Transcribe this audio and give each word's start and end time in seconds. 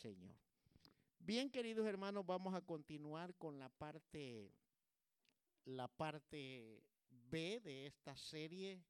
Señor. 0.00 0.34
Bien, 1.18 1.50
queridos 1.50 1.86
hermanos, 1.86 2.24
vamos 2.24 2.54
a 2.54 2.62
continuar 2.62 3.34
con 3.34 3.58
la 3.58 3.68
parte, 3.68 4.50
la 5.66 5.88
parte 5.88 6.82
B 7.10 7.60
de 7.60 7.86
esta 7.86 8.16
serie, 8.16 8.82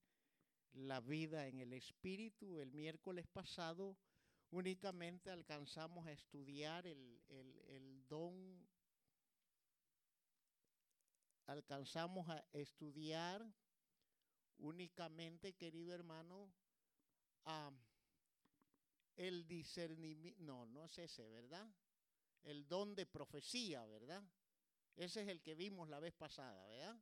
La 0.72 1.00
vida 1.00 1.48
en 1.48 1.58
el 1.58 1.72
Espíritu. 1.72 2.60
El 2.60 2.70
miércoles 2.70 3.26
pasado 3.26 3.96
únicamente 4.52 5.30
alcanzamos 5.30 6.06
a 6.06 6.12
estudiar 6.12 6.86
el, 6.86 7.20
el 7.28 8.06
don, 8.06 8.64
alcanzamos 11.46 12.28
a 12.28 12.44
estudiar 12.52 13.44
únicamente, 14.58 15.54
querido 15.54 15.92
hermano, 15.92 16.52
el 19.20 19.46
discernimiento, 19.46 20.42
no, 20.42 20.64
no 20.64 20.82
es 20.82 20.98
ese, 20.98 21.28
¿verdad? 21.28 21.70
El 22.42 22.66
don 22.66 22.94
de 22.94 23.04
profecía, 23.04 23.84
¿verdad? 23.84 24.24
Ese 24.96 25.20
es 25.20 25.28
el 25.28 25.42
que 25.42 25.54
vimos 25.54 25.90
la 25.90 26.00
vez 26.00 26.14
pasada, 26.14 26.66
¿verdad? 26.68 26.98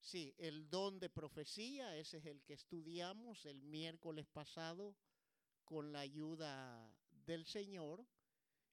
Sí, 0.00 0.34
el 0.36 0.68
don 0.68 1.00
de 1.00 1.08
profecía, 1.08 1.96
ese 1.96 2.18
es 2.18 2.26
el 2.26 2.42
que 2.42 2.52
estudiamos 2.52 3.46
el 3.46 3.62
miércoles 3.62 4.26
pasado 4.26 4.94
con 5.64 5.92
la 5.92 6.00
ayuda 6.00 6.94
del 7.24 7.46
Señor. 7.46 8.06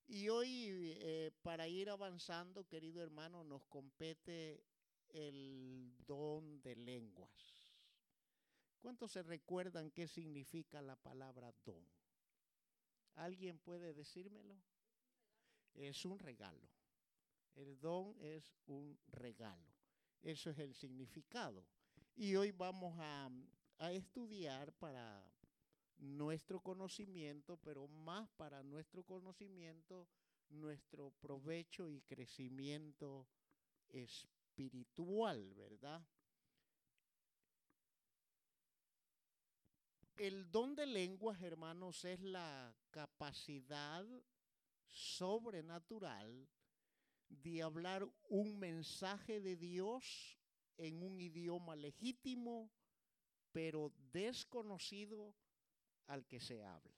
Y 0.08 0.28
hoy, 0.28 0.98
eh, 1.00 1.32
para 1.42 1.70
ir 1.70 1.90
avanzando, 1.90 2.68
querido 2.68 3.02
hermano, 3.02 3.46
nos 3.46 3.64
compete 3.66 4.62
el 5.08 5.94
don 6.06 6.62
de 6.62 6.76
lenguas. 6.76 7.57
¿Cuántos 8.80 9.12
se 9.12 9.24
recuerdan 9.24 9.92
qué 9.92 10.08
significa 10.08 10.82
la 10.82 10.96
palabra 10.96 11.54
don? 11.66 11.86
¿Alguien 13.16 13.58
puede 13.60 13.94
decírmelo? 13.94 14.62
Es 15.74 16.06
un 16.06 16.20
regalo. 16.20 16.70
El 17.56 17.80
don 17.80 18.16
es 18.20 18.54
un 18.68 18.98
regalo. 19.08 19.74
Eso 20.22 20.50
es 20.50 20.60
el 20.60 20.74
significado. 20.76 21.66
Y 22.16 22.36
hoy 22.36 22.52
vamos 22.52 22.96
a, 23.00 23.30
a 23.80 23.92
estudiar 23.92 24.72
para 24.74 25.24
nuestro 25.98 26.60
conocimiento, 26.62 27.58
pero 27.58 27.88
más 27.88 28.30
para 28.32 28.64
nuestro 28.64 29.04
conocimiento, 29.04 30.08
nuestro 30.50 31.12
provecho 31.20 31.90
y 31.90 32.02
crecimiento 32.02 33.28
espiritual, 33.90 35.54
¿verdad? 35.56 36.06
El 40.18 40.50
don 40.50 40.76
de 40.76 40.88
lenguas, 40.88 41.40
hermanos, 41.44 42.04
es 42.04 42.20
la 42.22 42.76
capacidad 42.90 44.04
sobrenatural 44.88 46.50
de 47.30 47.62
hablar 47.62 48.08
un 48.28 48.58
mensaje 48.58 49.40
de 49.42 49.56
Dios 49.56 50.40
en 50.78 51.04
un 51.04 51.22
idioma 51.22 51.76
legítimo, 51.76 52.72
pero 53.52 53.94
desconocido 54.12 55.36
al 56.08 56.26
que 56.26 56.40
se 56.40 56.64
habla. 56.64 56.98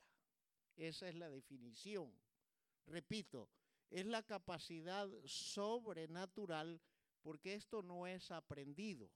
Esa 0.76 1.06
es 1.06 1.14
la 1.14 1.28
definición. 1.28 2.10
Repito, 2.86 3.50
es 3.90 4.06
la 4.06 4.22
capacidad 4.22 5.10
sobrenatural 5.26 6.80
porque 7.20 7.52
esto 7.52 7.82
no 7.82 8.06
es 8.06 8.30
aprendido 8.30 9.10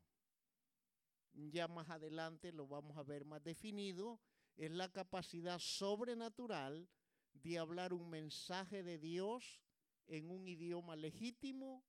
ya 1.34 1.68
más 1.68 1.90
adelante 1.90 2.52
lo 2.52 2.66
vamos 2.66 2.96
a 2.96 3.02
ver 3.02 3.24
más 3.24 3.42
definido, 3.42 4.20
es 4.56 4.70
la 4.70 4.92
capacidad 4.92 5.58
sobrenatural 5.58 6.88
de 7.32 7.58
hablar 7.58 7.92
un 7.92 8.08
mensaje 8.08 8.82
de 8.82 8.98
Dios 8.98 9.60
en 10.06 10.30
un 10.30 10.46
idioma 10.46 10.96
legítimo, 10.96 11.84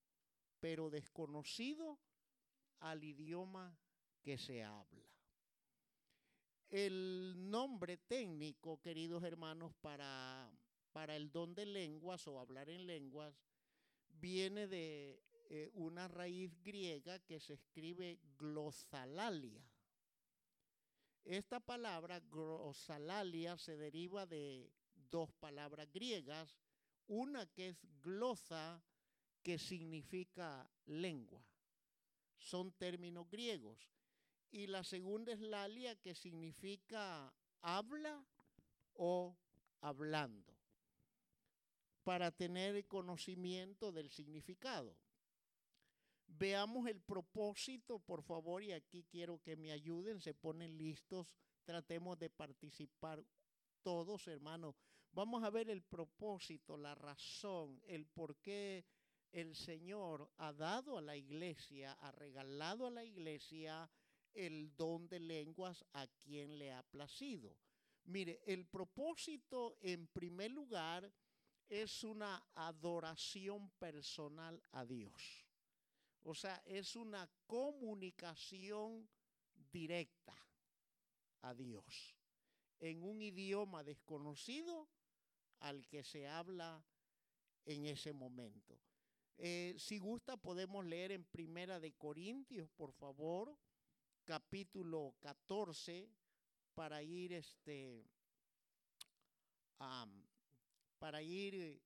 pero 0.59 0.89
desconocido 0.89 1.99
al 2.79 3.03
idioma 3.03 3.77
que 4.21 4.37
se 4.37 4.63
habla. 4.63 5.05
El 6.69 7.35
nombre 7.37 7.97
técnico, 7.97 8.81
queridos 8.81 9.23
hermanos, 9.23 9.73
para, 9.81 10.51
para 10.91 11.15
el 11.15 11.31
don 11.31 11.53
de 11.53 11.65
lenguas 11.65 12.27
o 12.27 12.39
hablar 12.39 12.69
en 12.69 12.87
lenguas, 12.87 13.35
viene 14.09 14.67
de 14.67 15.21
eh, 15.49 15.69
una 15.73 16.07
raíz 16.07 16.51
griega 16.63 17.19
que 17.19 17.39
se 17.39 17.53
escribe 17.53 18.19
glosalalia. 18.37 19.63
Esta 21.23 21.59
palabra 21.59 22.19
glosalalia 22.19 23.57
se 23.57 23.75
deriva 23.75 24.25
de 24.25 24.71
dos 25.09 25.31
palabras 25.33 25.91
griegas, 25.91 26.55
una 27.07 27.45
que 27.47 27.69
es 27.69 27.77
glosa, 28.01 28.83
que 29.41 29.57
significa 29.57 30.69
lengua. 30.85 31.43
Son 32.37 32.71
términos 32.71 33.29
griegos. 33.29 33.91
Y 34.51 34.67
la 34.67 34.83
segunda 34.83 35.33
es 35.33 35.39
lalia, 35.39 35.95
que 35.95 36.15
significa 36.15 37.33
habla 37.61 38.23
o 38.93 39.35
hablando, 39.81 40.53
para 42.03 42.31
tener 42.31 42.87
conocimiento 42.87 43.91
del 43.91 44.09
significado. 44.09 44.95
Veamos 46.27 46.87
el 46.87 46.99
propósito, 47.01 47.99
por 47.99 48.23
favor, 48.23 48.63
y 48.63 48.71
aquí 48.71 49.05
quiero 49.09 49.41
que 49.41 49.55
me 49.55 49.71
ayuden, 49.71 50.19
se 50.21 50.33
ponen 50.33 50.77
listos, 50.77 51.33
tratemos 51.63 52.17
de 52.19 52.29
participar 52.29 53.23
todos, 53.81 54.27
hermanos. 54.27 54.75
Vamos 55.11 55.43
a 55.43 55.49
ver 55.49 55.69
el 55.69 55.81
propósito, 55.81 56.75
la 56.77 56.93
razón, 56.95 57.81
el 57.87 58.05
por 58.05 58.35
qué 58.37 58.85
el 59.31 59.55
Señor 59.55 60.29
ha 60.37 60.51
dado 60.51 60.97
a 60.97 61.01
la 61.01 61.15
iglesia, 61.15 61.93
ha 62.01 62.11
regalado 62.11 62.87
a 62.87 62.91
la 62.91 63.03
iglesia 63.03 63.89
el 64.33 64.75
don 64.75 65.07
de 65.07 65.19
lenguas 65.19 65.85
a 65.93 66.07
quien 66.07 66.57
le 66.57 66.73
ha 66.73 66.83
placido. 66.83 67.55
Mire, 68.05 68.41
el 68.45 68.65
propósito 68.65 69.77
en 69.81 70.07
primer 70.07 70.51
lugar 70.51 71.11
es 71.69 72.03
una 72.03 72.43
adoración 72.53 73.69
personal 73.79 74.61
a 74.71 74.85
Dios. 74.85 75.44
O 76.27 76.33
sea, 76.33 76.59
es 76.65 76.95
una 76.95 77.29
comunicación 77.45 79.07
directa 79.71 80.35
a 81.41 81.53
Dios 81.53 82.15
en 82.79 83.03
un 83.03 83.21
idioma 83.21 83.83
desconocido 83.83 84.89
al 85.59 85.87
que 85.87 86.03
se 86.03 86.27
habla 86.27 86.83
en 87.65 87.85
ese 87.85 88.11
momento. 88.11 88.81
Eh, 89.37 89.75
si 89.77 89.99
gusta, 89.99 90.35
podemos 90.35 90.83
leer 90.83 91.11
en 91.11 91.25
Primera 91.25 91.79
de 91.79 91.93
Corintios, 91.93 92.71
por 92.71 92.91
favor, 92.91 93.55
capítulo 94.23 95.13
14, 95.19 96.09
para 96.73 97.03
ir 97.03 97.33
este, 97.33 98.03
para 100.97 101.21
ir 101.21 101.79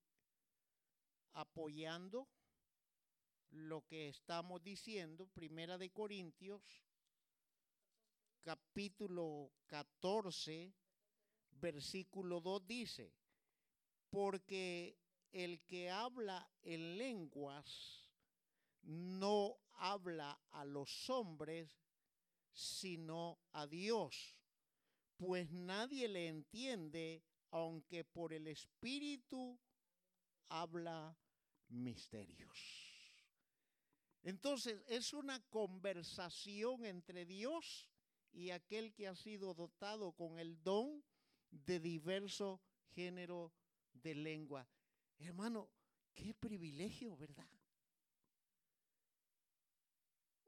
apoyando 1.33 2.29
lo 3.51 3.85
que 3.85 4.09
estamos 4.09 4.63
diciendo, 4.63 5.27
Primera 5.27 5.77
de 5.77 5.89
Corintios, 5.91 6.61
capítulo 8.41 9.51
14, 9.67 10.73
versículo 11.51 12.41
2 12.41 12.67
dice, 12.67 13.13
porque 14.09 14.97
el 15.31 15.61
que 15.65 15.89
habla 15.89 16.49
en 16.61 16.97
lenguas 16.97 18.09
no 18.83 19.57
habla 19.73 20.39
a 20.51 20.65
los 20.65 21.09
hombres, 21.09 21.79
sino 22.51 23.39
a 23.51 23.67
Dios, 23.67 24.35
pues 25.17 25.51
nadie 25.51 26.07
le 26.07 26.27
entiende, 26.27 27.23
aunque 27.51 28.03
por 28.03 28.33
el 28.33 28.47
Espíritu 28.47 29.59
habla 30.49 31.17
misterios. 31.67 32.88
Entonces 34.23 34.83
es 34.87 35.13
una 35.13 35.39
conversación 35.49 36.85
entre 36.85 37.25
Dios 37.25 37.87
y 38.31 38.51
aquel 38.51 38.93
que 38.93 39.07
ha 39.07 39.15
sido 39.15 39.53
dotado 39.53 40.11
con 40.11 40.39
el 40.39 40.61
don 40.63 41.03
de 41.51 41.79
diverso 41.79 42.61
género 42.91 43.53
de 43.93 44.15
lengua. 44.15 44.67
Hermano, 45.17 45.69
qué 46.13 46.33
privilegio, 46.33 47.15
¿verdad? 47.15 47.49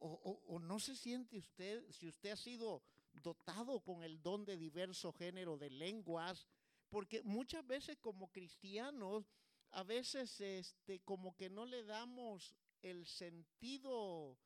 O, 0.03 0.59
no 0.59 0.79
se 0.79 0.95
siente 0.95 1.37
usted, 1.37 1.83
si 1.91 2.07
usted 2.07 2.31
ha 2.31 2.35
sido 2.35 2.81
dotado 3.21 3.81
con 3.81 4.03
el 4.03 4.19
don 4.21 4.45
de 4.45 4.57
diverso 4.57 5.13
género 5.13 5.57
de 5.57 5.69
lenguas, 5.69 6.47
porque 6.89 7.21
muchas 7.21 7.65
veces 7.67 7.97
como 7.99 8.31
cristianos, 8.31 9.31
a 9.69 9.83
veces 9.83 10.41
este, 10.41 11.01
como 11.01 11.35
que 11.35 11.51
no 11.51 11.65
le 11.65 11.83
damos 11.83 12.55
el 12.81 13.05
sentido 13.05 14.37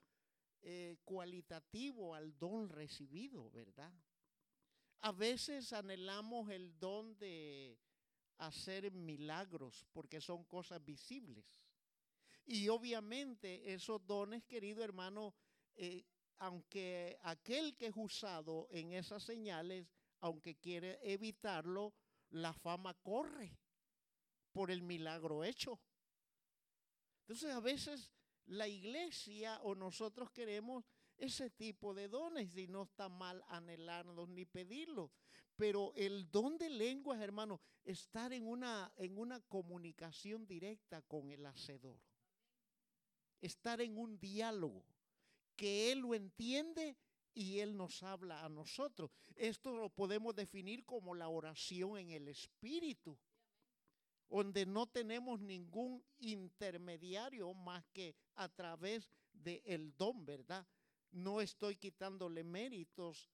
eh, 0.62 0.98
cualitativo 1.04 2.16
al 2.16 2.38
don 2.38 2.70
recibido, 2.70 3.52
¿verdad? 3.52 3.94
A 5.02 5.12
veces 5.12 5.72
anhelamos 5.74 6.50
el 6.50 6.78
don 6.80 7.18
de 7.20 7.78
hacer 8.38 8.92
milagros 8.92 9.86
porque 9.94 10.20
son 10.20 10.44
cosas 10.46 10.84
visibles. 10.84 11.46
Y 12.46 12.68
obviamente 12.70 13.74
esos 13.74 14.06
dones, 14.06 14.44
querido 14.46 14.84
hermano, 14.84 15.36
eh, 15.76 16.06
aunque 16.38 17.18
aquel 17.22 17.76
que 17.76 17.88
es 17.88 17.94
usado 17.96 18.68
en 18.72 18.94
esas 18.94 19.24
señales, 19.24 19.88
aunque 20.20 20.56
quiere 20.56 21.00
evitarlo, 21.02 21.94
la 22.30 22.54
fama 22.54 22.94
corre 22.96 23.58
por 24.52 24.72
el 24.72 24.82
milagro 24.82 25.44
hecho. 25.44 25.80
Entonces 27.22 27.52
a 27.52 27.60
veces 27.60 28.12
la 28.48 28.68
iglesia 28.68 29.60
o 29.64 29.76
nosotros 29.76 30.32
queremos 30.32 30.84
ese 31.18 31.50
tipo 31.50 31.94
de 31.94 32.08
dones 32.08 32.56
y 32.58 32.68
no 32.68 32.84
está 32.84 33.10
mal 33.10 33.44
anhelarlos 33.48 34.30
ni 34.30 34.46
pedirlos. 34.46 35.12
Pero 35.56 35.94
el 35.96 36.30
don 36.32 36.58
de 36.58 36.70
lenguas, 36.70 37.22
hermano, 37.22 37.62
estar 37.84 38.34
en 38.34 38.46
una, 38.46 38.92
en 38.98 39.18
una 39.18 39.40
comunicación 39.42 40.46
directa 40.46 41.02
con 41.04 41.32
el 41.32 41.46
hacedor. 41.46 41.98
Estar 43.42 43.80
en 43.80 43.98
un 43.98 44.20
diálogo 44.20 44.84
que 45.56 45.92
Él 45.92 46.00
lo 46.00 46.14
entiende 46.14 46.98
y 47.34 47.60
Él 47.60 47.76
nos 47.78 48.04
habla 48.04 48.44
a 48.44 48.50
nosotros. 48.50 49.12
Esto 49.36 49.76
lo 49.76 49.90
podemos 49.90 50.36
definir 50.36 50.86
como 50.86 51.16
la 51.16 51.30
oración 51.30 51.98
en 51.98 52.12
el 52.12 52.28
Espíritu, 52.28 53.18
donde 54.30 54.66
no 54.66 54.88
tenemos 54.88 55.40
ningún 55.40 56.04
intermediario 56.18 57.54
más 57.54 57.86
que 57.94 58.16
a 58.36 58.50
través 58.50 59.10
del 59.32 59.96
don, 59.98 60.26
¿verdad? 60.26 60.66
No 61.12 61.42
estoy 61.42 61.78
quitándole 61.78 62.44
méritos 62.44 63.30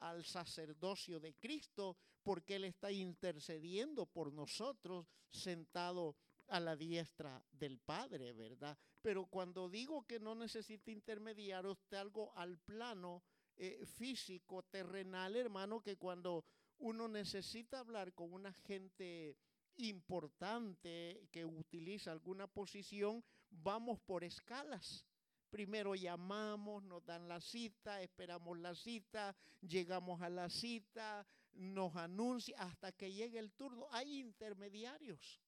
al 0.00 0.24
sacerdocio 0.24 1.20
de 1.20 1.34
Cristo 1.34 1.96
porque 2.22 2.56
Él 2.56 2.64
está 2.64 2.90
intercediendo 2.90 4.06
por 4.06 4.32
nosotros 4.32 5.06
sentado 5.30 6.16
a 6.48 6.60
la 6.60 6.76
diestra 6.76 7.42
del 7.52 7.78
Padre, 7.78 8.32
¿verdad? 8.32 8.76
Pero 9.02 9.26
cuando 9.26 9.68
digo 9.68 10.06
que 10.06 10.18
no 10.18 10.34
necesita 10.34 10.90
intermediarios, 10.90 11.78
te 11.88 11.96
algo 11.96 12.36
al 12.36 12.58
plano 12.58 13.22
eh, 13.56 13.84
físico, 13.86 14.62
terrenal, 14.64 15.36
hermano, 15.36 15.80
que 15.80 15.96
cuando 15.96 16.44
uno 16.78 17.08
necesita 17.08 17.80
hablar 17.80 18.12
con 18.14 18.32
una 18.32 18.52
gente 18.52 19.36
importante 19.76 21.28
que 21.30 21.44
utiliza 21.44 22.12
alguna 22.12 22.46
posición, 22.46 23.24
vamos 23.50 24.00
por 24.00 24.24
escalas. 24.24 25.04
Primero 25.50 25.94
llamamos, 25.94 26.82
nos 26.82 27.04
dan 27.04 27.28
la 27.28 27.40
cita, 27.40 28.02
esperamos 28.02 28.58
la 28.58 28.74
cita, 28.74 29.36
llegamos 29.60 30.20
a 30.20 30.28
la 30.28 30.50
cita, 30.50 31.26
nos 31.52 31.94
anuncia 31.94 32.56
hasta 32.58 32.92
que 32.92 33.12
llegue 33.12 33.38
el 33.38 33.52
turno. 33.52 33.86
Hay 33.92 34.18
intermediarios 34.18 35.40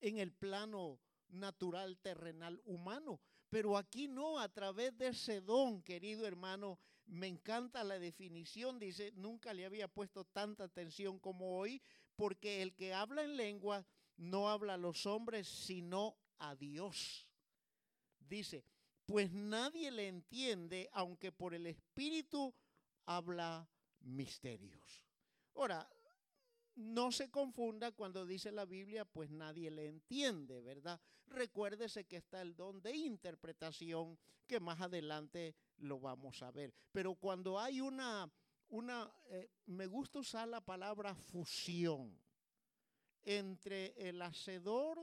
en 0.00 0.18
el 0.18 0.32
plano 0.32 0.98
natural, 1.28 1.98
terrenal, 1.98 2.60
humano. 2.64 3.20
Pero 3.50 3.76
aquí 3.76 4.08
no, 4.08 4.38
a 4.38 4.48
través 4.48 4.96
de 4.96 5.08
ese 5.08 5.40
don, 5.40 5.82
querido 5.82 6.26
hermano, 6.26 6.78
me 7.06 7.26
encanta 7.26 7.82
la 7.82 7.98
definición, 7.98 8.78
dice, 8.78 9.12
nunca 9.12 9.52
le 9.52 9.66
había 9.66 9.88
puesto 9.88 10.24
tanta 10.24 10.64
atención 10.64 11.18
como 11.18 11.58
hoy, 11.58 11.82
porque 12.20 12.60
el 12.60 12.74
que 12.74 12.92
habla 12.92 13.24
en 13.24 13.34
lengua 13.34 13.86
no 14.18 14.50
habla 14.50 14.74
a 14.74 14.76
los 14.76 15.06
hombres, 15.06 15.48
sino 15.48 16.18
a 16.36 16.54
Dios. 16.54 17.26
Dice, 18.18 18.62
pues 19.06 19.32
nadie 19.32 19.90
le 19.90 20.06
entiende, 20.06 20.90
aunque 20.92 21.32
por 21.32 21.54
el 21.54 21.66
Espíritu 21.66 22.54
habla 23.06 23.66
misterios. 24.00 25.02
Ahora, 25.54 25.88
no 26.74 27.10
se 27.10 27.30
confunda 27.30 27.90
cuando 27.92 28.26
dice 28.26 28.52
la 28.52 28.66
Biblia, 28.66 29.06
pues 29.06 29.30
nadie 29.30 29.70
le 29.70 29.86
entiende, 29.86 30.60
¿verdad? 30.60 31.00
Recuérdese 31.26 32.04
que 32.04 32.18
está 32.18 32.42
el 32.42 32.54
don 32.54 32.82
de 32.82 32.94
interpretación, 32.94 34.18
que 34.46 34.60
más 34.60 34.82
adelante 34.82 35.54
lo 35.78 35.98
vamos 35.98 36.42
a 36.42 36.50
ver. 36.50 36.74
Pero 36.92 37.14
cuando 37.14 37.58
hay 37.58 37.80
una, 37.80 38.30
una 38.70 39.12
eh, 39.26 39.50
me 39.66 39.86
gusta 39.86 40.20
usar 40.20 40.48
la 40.48 40.60
palabra 40.60 41.14
fusión 41.14 42.16
entre 43.22 43.92
el 44.08 44.22
hacedor 44.22 44.98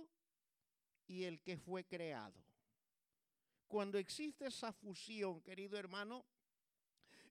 y 1.05 1.23
el 1.23 1.41
que 1.41 1.57
fue 1.57 1.85
creado. 1.85 2.41
Cuando 3.67 3.97
existe 3.97 4.47
esa 4.47 4.71
fusión, 4.71 5.41
querido 5.41 5.77
hermano, 5.77 6.25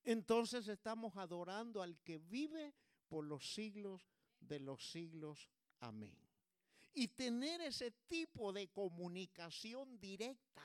entonces 0.04 0.68
estamos 0.68 1.16
adorando 1.16 1.82
al 1.82 1.98
que 2.02 2.18
vive 2.18 2.74
por 3.08 3.24
los 3.24 3.54
siglos 3.54 4.06
de 4.40 4.60
los 4.60 4.90
siglos. 4.90 5.48
Amén. 5.80 6.16
Y 6.92 7.08
tener 7.08 7.60
ese 7.62 7.90
tipo 7.90 8.52
de 8.52 8.68
comunicación 8.68 9.98
directa. 9.98 10.62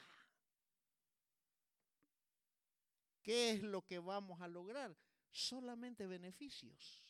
¿Qué 3.21 3.51
es 3.51 3.63
lo 3.63 3.81
que 3.85 3.99
vamos 3.99 4.41
a 4.41 4.47
lograr? 4.47 4.95
Solamente 5.31 6.05
beneficios. 6.07 7.01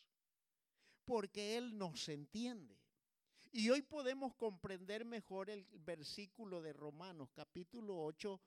Porque 1.05 1.57
Él 1.57 1.77
nos 1.77 2.07
entiende. 2.09 2.79
Y 3.51 3.69
hoy 3.69 3.81
podemos 3.81 4.33
comprender 4.35 5.03
mejor 5.03 5.49
el 5.49 5.65
versículo 5.79 6.61
de 6.61 6.71
Romanos, 6.71 7.29
capítulo 7.33 8.01
8, 8.01 8.39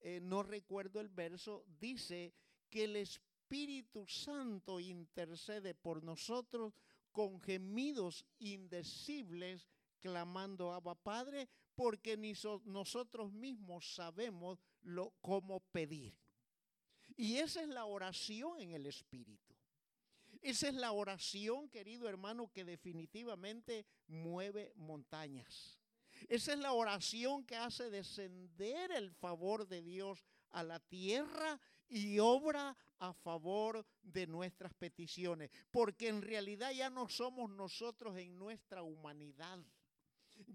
eh, 0.00 0.20
no 0.20 0.42
recuerdo 0.42 1.00
el 1.00 1.08
verso, 1.08 1.64
dice 1.78 2.32
que 2.68 2.84
el 2.84 2.96
Espíritu 2.96 4.06
Santo 4.06 4.80
intercede 4.80 5.74
por 5.74 6.02
nosotros 6.02 6.74
con 7.12 7.40
gemidos 7.40 8.26
indecibles, 8.38 9.68
clamando 10.00 10.72
a 10.72 10.94
Padre, 10.94 11.48
porque 11.74 12.16
ni 12.16 12.32
nosotros 12.64 13.32
mismos 13.32 13.94
sabemos 13.94 14.58
cómo 15.20 15.60
pedir. 15.70 16.14
Y 17.18 17.38
esa 17.38 17.62
es 17.62 17.68
la 17.68 17.84
oración 17.84 18.60
en 18.60 18.72
el 18.74 18.86
Espíritu. 18.86 19.52
Esa 20.40 20.68
es 20.68 20.74
la 20.74 20.92
oración, 20.92 21.68
querido 21.68 22.08
hermano, 22.08 22.48
que 22.52 22.64
definitivamente 22.64 23.84
mueve 24.06 24.72
montañas. 24.76 25.80
Esa 26.28 26.52
es 26.52 26.60
la 26.60 26.72
oración 26.72 27.44
que 27.44 27.56
hace 27.56 27.90
descender 27.90 28.92
el 28.92 29.10
favor 29.10 29.66
de 29.66 29.82
Dios 29.82 30.24
a 30.50 30.62
la 30.62 30.78
tierra 30.78 31.60
y 31.88 32.20
obra 32.20 32.76
a 33.00 33.12
favor 33.12 33.84
de 34.00 34.28
nuestras 34.28 34.72
peticiones, 34.74 35.50
porque 35.72 36.06
en 36.06 36.22
realidad 36.22 36.70
ya 36.70 36.88
no 36.88 37.08
somos 37.08 37.50
nosotros 37.50 38.16
en 38.16 38.38
nuestra 38.38 38.84
humanidad 38.84 39.58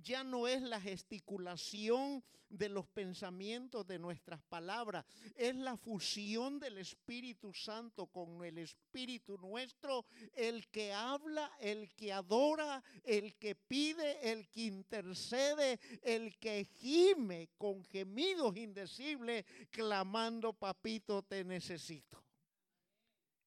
ya 0.01 0.24
no 0.24 0.47
es 0.47 0.62
la 0.62 0.80
gesticulación 0.80 2.23
de 2.49 2.69
los 2.69 2.87
pensamientos 2.87 3.85
de 3.87 3.97
nuestras 3.97 4.42
palabras, 4.44 5.06
es 5.35 5.56
la 5.56 5.75
fusión 5.75 6.59
del 6.59 6.78
Espíritu 6.78 7.52
Santo 7.54 8.07
con 8.07 8.44
el 8.44 8.59
Espíritu 8.59 9.37
nuestro, 9.40 10.06
el 10.33 10.68
que 10.68 10.94
habla, 10.94 11.52
el 11.59 11.94
que 11.95 12.13
adora, 12.13 12.83
el 13.04 13.35
que 13.35 13.56
pide, 13.56 14.31
el 14.31 14.47
que 14.49 14.66
intercede, 14.66 15.80
el 16.04 16.37
que 16.37 16.66
gime 16.66 17.49
con 17.57 17.83
gemidos 17.85 18.56
indecibles, 18.56 19.45
clamando, 19.71 20.54
papito, 20.54 21.23
te 21.23 21.44
necesito. 21.44 22.23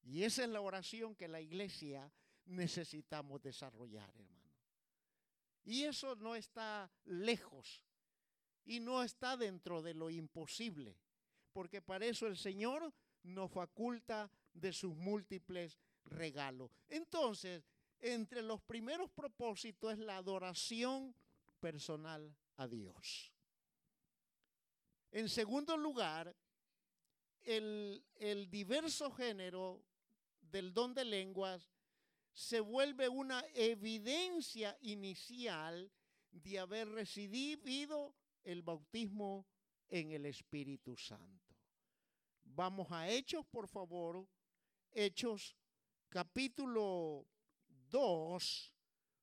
Y 0.03 0.23
esa 0.23 0.43
es 0.43 0.49
la 0.49 0.61
oración 0.61 1.15
que 1.15 1.27
la 1.27 1.41
iglesia 1.41 2.11
necesitamos 2.45 3.41
desarrollar, 3.41 4.09
hermano. 4.15 4.36
Y 5.67 5.83
eso 5.83 6.15
no 6.15 6.33
está 6.33 6.89
lejos 7.03 7.83
y 8.63 8.79
no 8.79 9.03
está 9.03 9.35
dentro 9.35 9.81
de 9.81 9.93
lo 9.93 10.09
imposible, 10.09 10.97
porque 11.51 11.81
para 11.81 12.05
eso 12.05 12.25
el 12.25 12.37
Señor 12.37 12.93
nos 13.23 13.51
faculta 13.51 14.31
de 14.53 14.71
sus 14.71 14.95
múltiples 14.95 15.77
regalos. 16.05 16.71
Entonces, 16.87 17.65
entre 17.99 18.43
los 18.43 18.61
primeros 18.61 19.11
propósitos 19.11 19.91
es 19.91 19.99
la 19.99 20.15
adoración 20.15 21.13
personal 21.59 22.33
a 22.55 22.65
Dios. 22.65 23.33
En 25.11 25.27
segundo 25.27 25.75
lugar, 25.75 26.33
el, 27.41 28.01
el 28.15 28.49
diverso 28.49 29.11
género 29.11 29.83
del 30.39 30.73
don 30.73 30.93
de 30.93 31.03
lenguas 31.03 31.67
se 32.37 32.59
vuelve 32.59 33.09
una 33.09 33.43
evidencia 33.55 34.77
inicial 34.81 35.91
de 36.29 36.59
haber 36.59 36.87
recibido 36.87 38.13
el 38.43 38.61
bautismo 38.61 39.47
en 39.89 40.11
el 40.11 40.27
Espíritu 40.27 40.95
Santo. 40.95 41.55
Vamos 42.43 42.91
a 42.91 43.09
Hechos, 43.09 43.43
por 43.47 43.67
favor. 43.67 44.29
Hechos 44.91 45.57
capítulo 46.09 47.25
2, 47.89 48.73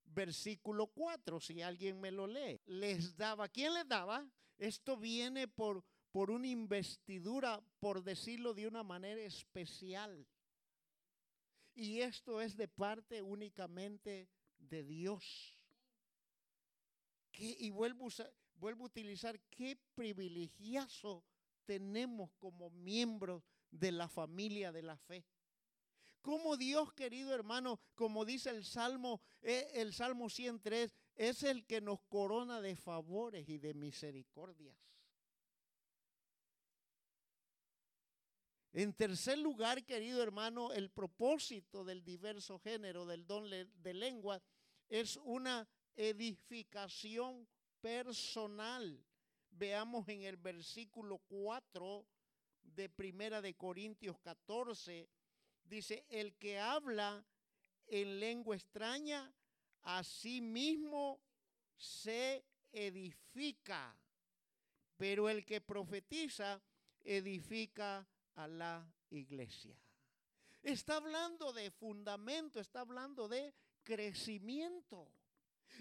versículo 0.06 0.88
4, 0.88 1.38
si 1.38 1.62
alguien 1.62 2.00
me 2.00 2.11
lo 2.11 2.26
lee. 2.26 2.61
Les 2.66 3.16
daba, 3.16 3.49
¿quién 3.49 3.75
les 3.75 3.87
daba? 3.87 4.28
Esto 4.59 4.97
viene 4.97 5.47
por, 5.47 5.85
por 6.11 6.33
una 6.33 6.49
investidura, 6.49 7.62
por 7.78 8.02
decirlo 8.02 8.54
de 8.54 8.66
una 8.66 8.83
manera 8.83 9.21
especial. 9.21 10.26
Y 11.75 12.00
esto 12.00 12.40
es 12.40 12.57
de 12.57 12.69
parte 12.69 13.21
únicamente 13.23 14.28
de 14.59 14.85
Dios. 14.85 15.59
y 17.37 17.69
vuelvo, 17.71 18.09
vuelvo 18.54 18.85
a 18.85 18.87
utilizar, 18.87 19.40
qué 19.50 19.76
privilegiazo 19.95 21.25
tenemos 21.64 22.31
como 22.38 22.71
miembros 22.71 23.43
de 23.71 23.93
la 23.93 24.09
familia 24.09 24.71
de 24.71 24.83
la 24.83 24.97
fe. 24.97 25.25
Como 26.25 26.57
Dios, 26.57 26.90
querido 26.95 27.35
hermano, 27.35 27.81
como 27.95 28.25
dice 28.25 28.49
el 28.49 28.64
Salmo, 28.64 29.21
eh, 29.43 29.69
el 29.75 29.93
Salmo 29.93 30.31
103, 30.31 30.95
es 31.16 31.43
el 31.43 31.66
que 31.66 31.83
nos 31.83 32.00
corona 32.09 32.62
de 32.62 32.76
favores 32.76 33.47
y 33.47 33.59
de 33.59 33.75
misericordias. 33.75 34.75
En 38.75 38.93
tercer 38.93 39.38
lugar, 39.38 39.85
querido 39.85 40.21
hermano, 40.21 40.73
el 40.73 40.90
propósito 40.90 41.85
del 41.85 42.02
diverso 42.02 42.59
género 42.59 43.07
del 43.07 43.25
don 43.25 43.49
de 43.49 43.95
lengua 43.95 44.43
es 44.88 45.16
una 45.19 45.69
edificación 45.95 47.47
personal. 47.81 49.00
Veamos 49.52 50.09
en 50.09 50.23
el 50.23 50.37
versículo 50.37 51.19
4 51.19 52.04
de 52.64 52.88
Primera 52.88 53.40
de 53.40 53.54
Corintios 53.54 54.19
14, 54.19 55.09
dice, 55.62 56.04
el 56.09 56.35
que 56.35 56.59
habla 56.59 57.25
en 57.87 58.19
lengua 58.19 58.57
extraña, 58.57 59.33
a 59.83 60.02
sí 60.02 60.40
mismo 60.40 61.21
se 61.76 62.45
edifica, 62.73 63.97
pero 64.97 65.28
el 65.28 65.45
que 65.45 65.61
profetiza 65.61 66.61
edifica 67.04 68.04
a 68.37 68.47
la 68.49 68.87
iglesia. 69.11 69.76
Está 70.62 70.97
hablando 70.97 71.53
de 71.53 71.71
fundamento, 71.71 72.61
está 72.61 72.81
hablando 72.81 73.29
de 73.29 73.55
crecimiento. 73.83 75.09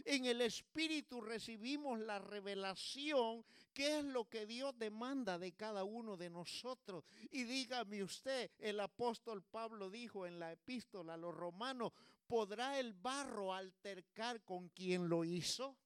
En 0.05 0.25
el 0.25 0.41
Espíritu 0.41 1.21
recibimos 1.21 1.99
la 1.99 2.19
revelación, 2.19 3.45
que 3.73 3.99
es 3.99 4.05
lo 4.05 4.27
que 4.27 4.45
Dios 4.45 4.77
demanda 4.77 5.37
de 5.37 5.53
cada 5.53 5.83
uno 5.83 6.17
de 6.17 6.29
nosotros. 6.29 7.05
Y 7.31 7.43
dígame 7.43 8.03
usted, 8.03 8.51
el 8.59 8.79
apóstol 8.79 9.43
Pablo 9.43 9.89
dijo 9.89 10.25
en 10.25 10.39
la 10.39 10.51
epístola 10.51 11.13
a 11.13 11.17
los 11.17 11.33
romanos, 11.33 11.93
¿podrá 12.27 12.79
el 12.79 12.93
barro 12.93 13.53
altercar 13.53 14.43
con 14.43 14.69
quien 14.69 15.07
lo 15.07 15.23
hizo? 15.23 15.77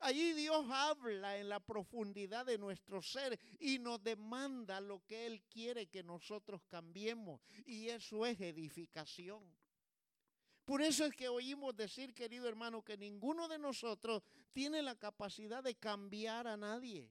Allí 0.00 0.32
Dios 0.32 0.66
habla 0.70 1.38
en 1.38 1.48
la 1.48 1.60
profundidad 1.60 2.46
de 2.46 2.58
nuestro 2.58 3.02
ser 3.02 3.38
y 3.58 3.78
nos 3.78 4.02
demanda 4.02 4.80
lo 4.80 5.04
que 5.06 5.26
Él 5.26 5.42
quiere 5.48 5.86
que 5.86 6.02
nosotros 6.02 6.62
cambiemos. 6.68 7.40
Y 7.64 7.88
eso 7.88 8.26
es 8.26 8.40
edificación. 8.40 9.42
Por 10.64 10.82
eso 10.82 11.04
es 11.04 11.14
que 11.14 11.28
oímos 11.28 11.76
decir, 11.76 12.12
querido 12.12 12.48
hermano, 12.48 12.82
que 12.82 12.96
ninguno 12.96 13.46
de 13.46 13.58
nosotros 13.58 14.22
tiene 14.52 14.82
la 14.82 14.96
capacidad 14.96 15.62
de 15.62 15.76
cambiar 15.76 16.48
a 16.48 16.56
nadie. 16.56 17.08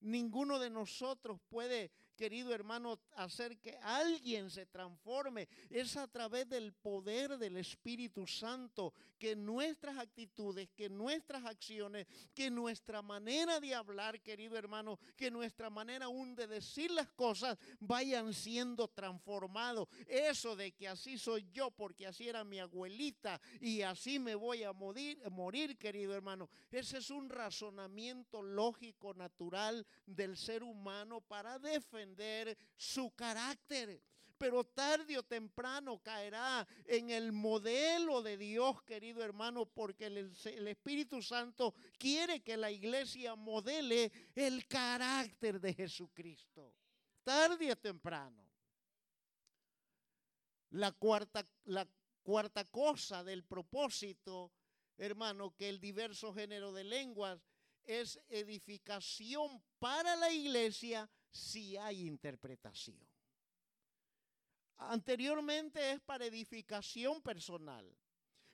Ninguno 0.00 0.58
de 0.58 0.70
nosotros 0.70 1.40
puede 1.48 1.90
querido 2.20 2.52
hermano, 2.52 3.00
hacer 3.16 3.58
que 3.60 3.78
alguien 3.78 4.50
se 4.50 4.66
transforme. 4.66 5.48
Es 5.70 5.96
a 5.96 6.06
través 6.06 6.46
del 6.50 6.74
poder 6.74 7.38
del 7.38 7.56
Espíritu 7.56 8.26
Santo 8.26 8.92
que 9.18 9.34
nuestras 9.34 9.96
actitudes, 9.96 10.68
que 10.76 10.90
nuestras 10.90 11.46
acciones, 11.46 12.06
que 12.34 12.50
nuestra 12.50 13.00
manera 13.00 13.58
de 13.58 13.74
hablar, 13.74 14.20
querido 14.20 14.58
hermano, 14.58 14.98
que 15.16 15.30
nuestra 15.30 15.70
manera 15.70 16.06
aún 16.06 16.34
de 16.34 16.46
decir 16.46 16.90
las 16.90 17.08
cosas 17.10 17.56
vayan 17.78 18.34
siendo 18.34 18.86
transformados. 18.88 19.88
Eso 20.06 20.54
de 20.56 20.72
que 20.72 20.88
así 20.88 21.16
soy 21.16 21.48
yo 21.54 21.70
porque 21.70 22.06
así 22.06 22.28
era 22.28 22.44
mi 22.44 22.58
abuelita 22.58 23.40
y 23.62 23.80
así 23.80 24.18
me 24.18 24.34
voy 24.34 24.62
a 24.62 24.72
morir, 24.74 25.78
querido 25.78 26.14
hermano. 26.14 26.50
Ese 26.70 26.98
es 26.98 27.08
un 27.08 27.30
razonamiento 27.30 28.42
lógico, 28.42 29.14
natural 29.14 29.86
del 30.04 30.36
ser 30.36 30.62
humano 30.62 31.22
para 31.22 31.58
defender 31.58 32.09
su 32.76 33.10
carácter. 33.14 34.02
Pero 34.38 34.64
tarde 34.64 35.18
o 35.18 35.22
temprano 35.22 35.98
caerá 36.02 36.66
en 36.86 37.10
el 37.10 37.30
modelo 37.30 38.22
de 38.22 38.38
Dios, 38.38 38.82
querido 38.84 39.22
hermano, 39.22 39.66
porque 39.66 40.06
el, 40.06 40.32
el 40.44 40.68
Espíritu 40.68 41.20
Santo 41.20 41.74
quiere 41.98 42.40
que 42.40 42.56
la 42.56 42.70
iglesia 42.70 43.34
modele 43.34 44.10
el 44.34 44.66
carácter 44.66 45.60
de 45.60 45.74
Jesucristo. 45.74 46.74
Tarde 47.22 47.70
o 47.70 47.76
temprano. 47.76 48.42
La 50.70 50.92
cuarta, 50.92 51.46
la 51.64 51.86
cuarta 52.22 52.64
cosa 52.64 53.22
del 53.22 53.44
propósito, 53.44 54.52
hermano, 54.96 55.54
que 55.54 55.68
el 55.68 55.80
diverso 55.80 56.32
género 56.32 56.72
de 56.72 56.84
lenguas 56.84 57.40
es 57.84 58.20
edificación 58.28 59.62
para 59.78 60.16
la 60.16 60.30
iglesia 60.32 61.10
si 61.30 61.76
hay 61.76 62.06
interpretación. 62.06 62.98
Anteriormente 64.76 65.92
es 65.92 66.00
para 66.00 66.24
edificación 66.24 67.20
personal. 67.22 67.86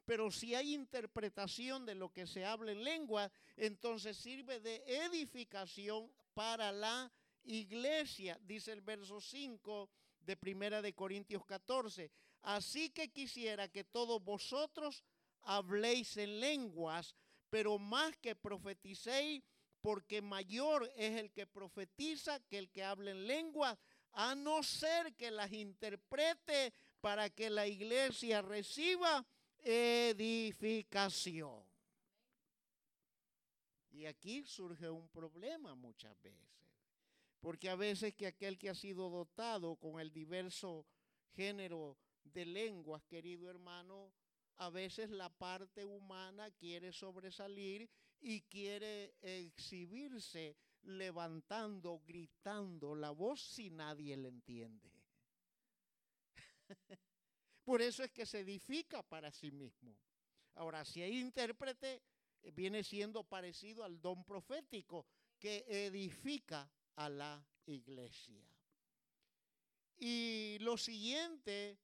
Pero 0.05 0.31
si 0.31 0.55
hay 0.55 0.75
interpretación 0.75 1.85
de 1.85 1.97
lo 1.97 2.13
que 2.13 2.27
se 2.27 2.45
habla 2.45 2.71
en 2.71 2.85
lengua, 2.85 3.31
entonces 3.57 4.17
sirve 4.17 4.61
de 4.61 4.83
edificación 4.87 6.11
para 6.33 6.71
la 6.71 7.13
iglesia, 7.43 8.39
dice 8.43 8.73
el 8.73 8.83
verso 8.83 9.21
5 9.21 9.91
de 10.21 10.37
Primera 10.37 10.81
de 10.81 10.95
Corintios 10.95 11.45
14. 11.45 12.11
Así 12.43 12.91
que 12.91 13.11
quisiera 13.11 13.69
que 13.69 13.83
todos 13.83 14.23
vosotros 14.23 15.03
habléis 15.43 16.17
en 16.17 16.39
lenguas, 16.39 17.17
pero 17.51 17.79
más 17.79 18.17
que 18.19 18.37
profeticéis, 18.37 19.43
porque 19.87 20.21
mayor 20.21 20.91
es 20.97 21.17
el 21.17 21.31
que 21.31 21.47
profetiza 21.47 22.41
que 22.49 22.59
el 22.59 22.73
que 22.73 22.83
habla 22.83 23.13
en 23.13 23.25
lengua, 23.25 23.79
a 24.15 24.35
no 24.35 24.65
ser 24.65 25.15
que 25.15 25.31
las 25.31 25.53
interprete 25.53 26.75
para 27.01 27.31
que 27.31 27.49
la 27.49 27.69
iglesia 27.69 28.43
reciba 28.43 29.25
edificación. 29.63 31.63
Y 33.93 34.07
aquí 34.07 34.45
surge 34.45 34.91
un 34.91 35.09
problema 35.09 35.77
muchas 35.77 36.21
veces, 36.21 36.51
porque 37.39 37.71
a 37.71 37.77
veces 37.77 38.13
que 38.13 38.27
aquel 38.27 38.59
que 38.59 38.71
ha 38.71 38.75
sido 38.75 39.09
dotado 39.09 39.77
con 39.77 40.01
el 40.01 40.13
diverso 40.13 40.85
género 41.37 41.97
de 42.25 42.45
lenguas, 42.45 43.05
querido 43.05 43.49
hermano, 43.49 44.13
a 44.57 44.69
veces 44.69 45.11
la 45.11 45.29
parte 45.29 45.85
humana 45.85 46.51
quiere 46.51 46.93
sobresalir 46.93 47.89
y 48.21 48.43
quiere 48.43 49.15
exhibirse 49.21 50.57
levantando, 50.83 52.03
gritando 52.07 52.95
la 52.95 53.11
voz 53.11 53.41
si 53.41 53.71
nadie 53.71 54.17
le 54.17 54.29
entiende. 54.29 54.93
Por 57.65 57.83
eso 57.83 58.05
es 58.05 58.13
que 58.13 58.27
se 58.27 58.41
edifica 58.41 59.03
para 59.03 59.31
sí 59.33 59.51
mismo. 59.51 59.97
Ahora, 60.55 60.85
si 60.85 61.03
hay 61.03 61.19
intérprete, 61.19 62.03
eh, 62.43 62.51
viene 62.53 62.83
siendo 62.85 63.25
parecido 63.25 63.85
al 63.85 64.01
don 64.01 64.25
profético 64.25 65.07
que 65.39 65.65
edifica 65.69 66.71
a 66.95 67.09
la 67.09 67.45
iglesia. 67.67 68.43
Y 69.99 70.59
lo 70.61 70.77
siguiente, 70.77 71.79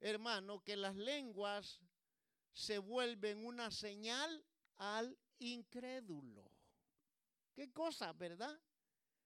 hermano, 0.00 0.62
que 0.62 0.76
las 0.76 0.96
lenguas 0.96 1.80
se 2.52 2.78
vuelven 2.78 3.44
una 3.44 3.70
señal 3.70 4.44
al 4.76 5.16
incrédulo. 5.42 6.50
¿Qué 7.54 7.70
cosa, 7.72 8.12
verdad? 8.12 8.58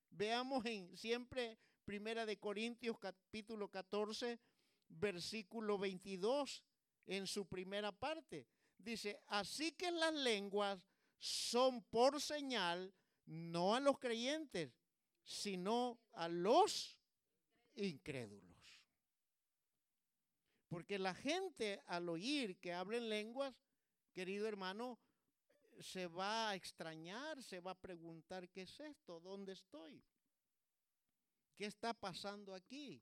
Veamos 0.09 0.65
en 0.65 0.97
siempre 0.97 1.57
Primera 1.85 2.25
de 2.25 2.37
Corintios 2.37 2.99
capítulo 2.99 3.69
14, 3.69 4.39
versículo 4.89 5.77
22 5.77 6.63
en 7.05 7.25
su 7.27 7.45
primera 7.45 7.91
parte. 7.91 8.45
Dice, 8.77 9.21
así 9.27 9.71
que 9.71 9.91
las 9.91 10.13
lenguas 10.13 10.79
son 11.17 11.81
por 11.83 12.21
señal 12.21 12.93
no 13.25 13.75
a 13.75 13.79
los 13.79 13.99
creyentes, 13.99 14.71
sino 15.23 15.99
a 16.13 16.27
los 16.27 16.97
incrédulos. 17.75 18.57
Porque 20.67 20.99
la 20.99 21.13
gente 21.13 21.81
al 21.87 22.09
oír 22.09 22.57
que 22.57 22.73
hablen 22.73 23.09
lenguas, 23.09 23.53
querido 24.13 24.47
hermano, 24.47 24.99
se 25.79 26.07
va 26.07 26.49
a 26.49 26.55
extrañar, 26.55 27.41
se 27.43 27.59
va 27.59 27.71
a 27.71 27.79
preguntar, 27.79 28.49
¿qué 28.49 28.63
es 28.63 28.79
esto? 28.79 29.19
¿Dónde 29.19 29.53
estoy? 29.53 30.03
¿Qué 31.55 31.65
está 31.65 31.93
pasando 31.93 32.53
aquí? 32.53 33.01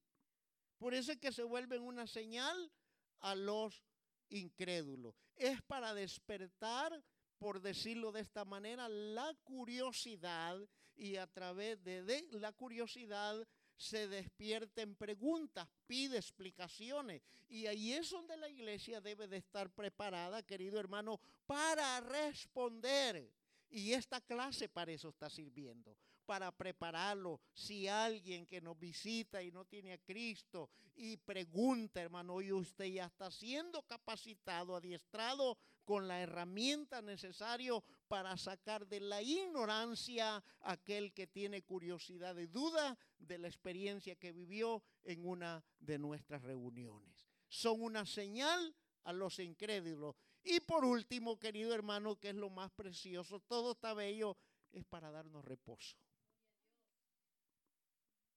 Por 0.78 0.94
eso 0.94 1.12
es 1.12 1.18
que 1.20 1.32
se 1.32 1.44
vuelven 1.44 1.82
una 1.82 2.08
señal 2.08 2.72
a 3.20 3.36
los 3.36 3.84
incrédulos. 4.30 5.16
Es 5.36 5.62
para 5.64 5.94
despertar, 5.94 7.04
por 7.38 7.62
decirlo 7.62 8.12
de 8.12 8.22
esta 8.22 8.46
manera, 8.46 8.88
la 8.90 9.34
curiosidad 9.44 10.58
y 10.96 11.18
a 11.18 11.28
través 11.28 11.84
de, 11.84 12.04
de 12.04 12.28
la 12.40 12.52
curiosidad 12.54 13.46
se 13.78 14.08
despierten 14.08 14.96
preguntas, 14.96 15.68
pide 15.88 16.18
explicaciones. 16.18 17.22
Y 17.48 17.68
ahí 17.68 17.94
es 17.94 18.10
donde 18.10 18.38
la 18.38 18.50
iglesia 18.50 19.02
debe 19.02 19.28
de 19.28 19.38
estar 19.38 19.70
preparada, 19.70 20.44
querido 20.44 20.80
hermano, 20.80 21.20
para 21.46 22.00
responder. 22.02 23.30
Y 23.70 23.94
esta 23.94 24.22
clase 24.22 24.70
para 24.70 24.92
eso 24.92 25.10
está 25.10 25.30
sirviendo, 25.30 25.98
para 26.26 26.52
prepararlo. 26.52 27.40
Si 27.54 27.88
alguien 27.88 28.46
que 28.46 28.62
nos 28.62 28.80
visita 28.80 29.44
y 29.44 29.52
no 29.52 29.66
tiene 29.66 29.94
a 29.94 29.98
Cristo 29.98 30.70
y 30.96 31.18
pregunta, 31.18 32.02
hermano, 32.02 32.42
y 32.42 32.52
usted 32.52 32.86
ya 32.86 33.06
está 33.06 33.30
siendo 33.30 33.82
capacitado, 33.84 34.76
adiestrado 34.76 35.58
con 35.86 36.08
la 36.08 36.20
herramienta 36.20 37.02
necesaria 37.02 37.72
para 38.08 38.36
sacar 38.38 38.88
de 38.88 39.00
la 39.00 39.22
ignorancia 39.22 40.44
aquel 40.62 41.14
que 41.14 41.28
tiene 41.28 41.62
curiosidad 41.62 42.36
y 42.38 42.48
duda 42.48 42.98
de 43.20 43.38
la 43.38 43.48
experiencia 43.48 44.16
que 44.16 44.34
vivió 44.34 44.84
en 45.04 45.26
una 45.26 45.64
de 45.80 45.98
nuestras 45.98 46.42
reuniones. 46.42 47.26
Son 47.48 47.82
una 47.82 48.06
señal 48.06 48.76
a 49.04 49.14
los 49.14 49.40
incrédulos. 49.40 50.16
Y 50.44 50.60
por 50.60 50.84
último, 50.84 51.40
querido 51.40 51.74
hermano, 51.74 52.20
que 52.20 52.30
es 52.30 52.36
lo 52.36 52.50
más 52.50 52.72
precioso, 52.72 53.40
todo 53.40 53.72
está 53.72 53.94
bello, 53.94 54.38
es 54.72 54.84
para 54.86 55.10
darnos 55.12 55.46
reposo. 55.46 55.96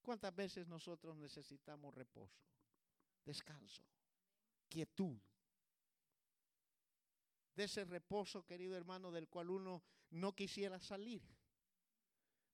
¿Cuántas 0.03 0.35
veces 0.35 0.67
nosotros 0.67 1.17
necesitamos 1.17 1.95
reposo? 1.95 2.41
Descanso, 3.25 3.83
quietud. 4.69 5.19
De 7.59 7.65
ese 7.65 7.85
reposo, 7.85 8.47
querido 8.47 8.77
hermano, 8.77 9.11
del 9.11 9.27
cual 9.27 9.51
uno 9.51 9.83
no 10.11 10.33
quisiera 10.33 10.79
salir. 10.79 11.21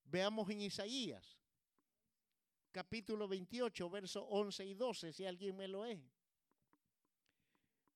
Veamos 0.03 0.49
en 0.49 0.63
Isaías, 0.63 1.39
capítulo 2.73 3.29
28, 3.29 3.91
versos 3.91 4.25
11 4.27 4.65
y 4.65 4.73
12, 4.73 5.13
si 5.13 5.27
alguien 5.27 5.59
me 5.59 5.69
lo 5.69 5.85
es. 5.85 6.01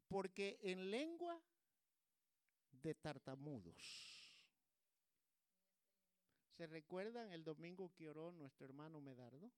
Porque 0.06 0.58
en 0.60 0.90
lengua 0.90 1.40
de 2.72 2.94
tartamudos. 2.94 4.36
¿Se 6.58 6.66
recuerdan 6.66 7.32
el 7.32 7.42
domingo 7.42 7.90
que 7.94 8.10
oró 8.10 8.32
nuestro 8.32 8.66
hermano 8.66 9.00
Medardo? 9.00 9.50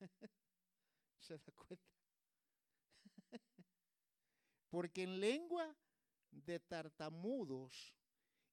¿Se 1.20 1.38
da 1.38 1.52
cuenta? 1.52 2.03
Porque 4.74 5.04
en 5.04 5.20
lengua 5.20 5.72
de 6.32 6.58
tartamudos 6.58 7.94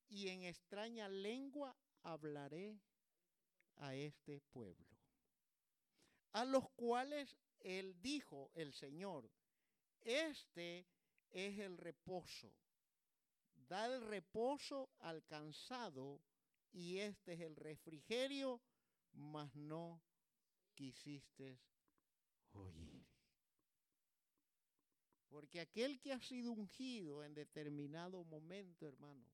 y 0.08 0.28
en 0.28 0.44
extraña 0.44 1.10
lengua 1.10 1.76
hablaré 2.04 2.80
a 3.78 3.96
este 3.96 4.40
pueblo, 4.40 5.00
a 6.34 6.46
los 6.46 6.70
cuales 6.76 7.36
él 7.62 8.00
dijo, 8.04 8.52
el 8.54 8.72
Señor, 8.72 9.32
este 10.02 10.86
es 11.32 11.58
el 11.58 11.76
reposo. 11.80 12.54
Da 13.56 13.88
el 13.88 14.06
reposo 14.06 14.92
al 15.00 15.26
cansado 15.26 16.22
y 16.72 17.00
este 17.00 17.34
es 17.34 17.40
el 17.40 17.56
refrigerio, 17.56 18.62
mas 19.14 19.56
no 19.56 20.00
quisiste 20.76 21.60
oír. 22.52 23.01
Porque 25.32 25.62
aquel 25.62 26.02
que 26.02 26.12
ha 26.12 26.20
sido 26.20 26.52
ungido 26.52 27.24
en 27.24 27.34
determinado 27.34 28.26
momento, 28.26 28.86
hermano, 28.86 29.26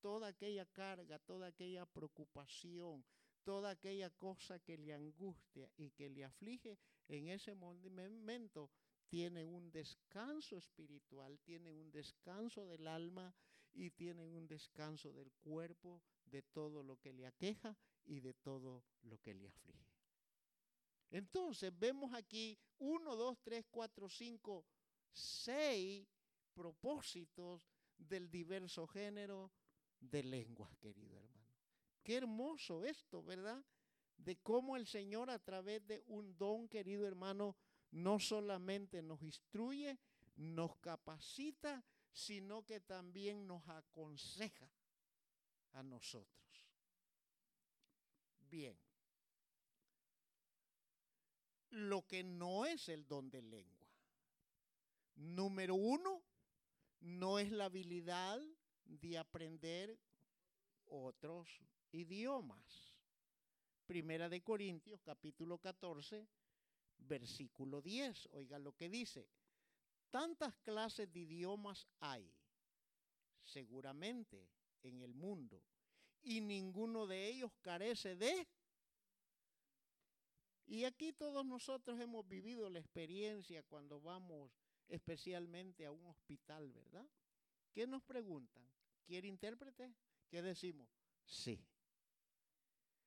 toda 0.00 0.26
aquella 0.26 0.66
carga, 0.66 1.20
toda 1.20 1.46
aquella 1.46 1.86
preocupación, 1.86 3.04
toda 3.44 3.70
aquella 3.70 4.10
cosa 4.10 4.58
que 4.58 4.76
le 4.76 4.92
angustia 4.92 5.70
y 5.76 5.90
que 5.90 6.10
le 6.10 6.24
aflige, 6.24 6.76
en 7.06 7.28
ese 7.28 7.54
momento 7.54 8.70
tiene 9.08 9.44
un 9.44 9.70
descanso 9.70 10.56
espiritual, 10.56 11.38
tiene 11.44 11.70
un 11.70 11.92
descanso 11.92 12.66
del 12.66 12.88
alma 12.88 13.32
y 13.72 13.90
tiene 13.90 14.24
un 14.24 14.48
descanso 14.48 15.12
del 15.12 15.30
cuerpo 15.30 16.02
de 16.24 16.42
todo 16.42 16.82
lo 16.82 16.96
que 16.96 17.12
le 17.12 17.26
aqueja 17.26 17.76
y 18.04 18.18
de 18.18 18.34
todo 18.34 18.82
lo 19.02 19.16
que 19.18 19.34
le 19.34 19.46
aflige. 19.46 19.90
Entonces 21.12 21.72
vemos 21.78 22.12
aquí 22.14 22.58
uno, 22.78 23.14
dos, 23.14 23.38
tres, 23.42 23.64
cuatro, 23.70 24.08
cinco, 24.08 24.64
seis 25.12 26.06
propósitos 26.52 27.68
del 27.96 28.30
diverso 28.30 28.86
género 28.86 29.52
de 30.00 30.22
lenguas, 30.22 30.74
querido 30.76 31.16
hermano. 31.16 31.56
Qué 32.02 32.16
hermoso 32.16 32.84
esto, 32.84 33.22
¿verdad? 33.22 33.64
De 34.16 34.36
cómo 34.36 34.76
el 34.76 34.86
Señor 34.86 35.30
a 35.30 35.38
través 35.38 35.86
de 35.86 36.02
un 36.06 36.36
don, 36.36 36.68
querido 36.68 37.06
hermano, 37.06 37.56
no 37.90 38.18
solamente 38.18 39.02
nos 39.02 39.22
instruye, 39.22 39.98
nos 40.36 40.76
capacita, 40.76 41.84
sino 42.12 42.64
que 42.64 42.80
también 42.80 43.46
nos 43.46 43.66
aconseja 43.68 44.70
a 45.72 45.82
nosotros. 45.82 46.40
Bien. 48.50 48.76
Lo 51.70 52.06
que 52.06 52.24
no 52.24 52.66
es 52.66 52.88
el 52.88 53.06
don 53.06 53.30
de 53.30 53.42
lengua. 53.42 53.79
Número 55.14 55.74
uno, 55.74 56.22
no 57.00 57.38
es 57.38 57.50
la 57.50 57.66
habilidad 57.66 58.40
de 58.84 59.18
aprender 59.18 59.98
otros 60.86 61.48
idiomas. 61.92 62.98
Primera 63.86 64.28
de 64.28 64.42
Corintios 64.42 65.00
capítulo 65.02 65.58
14, 65.58 66.26
versículo 66.98 67.80
10. 67.80 68.28
Oiga 68.32 68.58
lo 68.58 68.72
que 68.72 68.88
dice. 68.88 69.28
Tantas 70.10 70.54
clases 70.58 71.12
de 71.12 71.20
idiomas 71.20 71.86
hay, 72.00 72.32
seguramente, 73.42 74.48
en 74.82 75.02
el 75.02 75.14
mundo, 75.14 75.62
y 76.22 76.40
ninguno 76.40 77.06
de 77.06 77.28
ellos 77.28 77.52
carece 77.62 78.16
de... 78.16 78.48
Y 80.66 80.84
aquí 80.84 81.12
todos 81.12 81.44
nosotros 81.44 81.98
hemos 81.98 82.26
vivido 82.28 82.68
la 82.70 82.78
experiencia 82.78 83.62
cuando 83.64 84.00
vamos 84.00 84.52
especialmente 84.90 85.86
a 85.86 85.92
un 85.92 86.04
hospital, 86.06 86.70
¿verdad? 86.70 87.08
¿Qué 87.72 87.86
nos 87.86 88.02
preguntan? 88.02 88.62
¿Quiere 89.06 89.28
intérprete? 89.28 89.94
¿Qué 90.28 90.42
decimos? 90.42 90.88
Sí. 91.24 91.64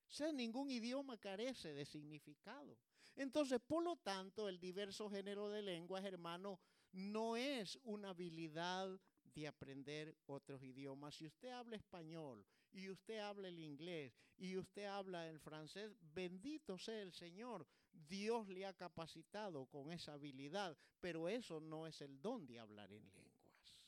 O 0.08 0.10
sea, 0.10 0.32
ningún 0.32 0.70
idioma 0.70 1.18
carece 1.18 1.72
de 1.74 1.84
significado. 1.84 2.76
Entonces, 3.16 3.60
por 3.60 3.82
lo 3.82 3.96
tanto, 3.96 4.48
el 4.48 4.58
diverso 4.58 5.08
género 5.08 5.48
de 5.48 5.62
lenguas, 5.62 6.04
hermano, 6.04 6.58
no 6.92 7.36
es 7.36 7.78
una 7.82 8.10
habilidad 8.10 9.00
de 9.34 9.48
aprender 9.48 10.16
otros 10.26 10.62
idiomas. 10.62 11.16
Si 11.16 11.26
usted 11.26 11.50
habla 11.50 11.76
español 11.76 12.44
y 12.72 12.88
usted 12.88 13.18
habla 13.18 13.48
el 13.48 13.58
inglés 13.58 14.12
y 14.36 14.56
usted 14.56 14.84
habla 14.84 15.28
el 15.28 15.40
francés, 15.40 15.96
bendito 16.00 16.78
sea 16.78 17.00
el 17.00 17.12
Señor. 17.12 17.66
Dios 18.08 18.48
le 18.48 18.66
ha 18.66 18.74
capacitado 18.74 19.66
con 19.66 19.92
esa 19.92 20.14
habilidad, 20.14 20.76
pero 21.00 21.28
eso 21.28 21.60
no 21.60 21.86
es 21.86 22.00
el 22.00 22.20
don 22.20 22.46
de 22.46 22.58
hablar 22.58 22.92
en 22.92 23.02
lenguas. 23.12 23.80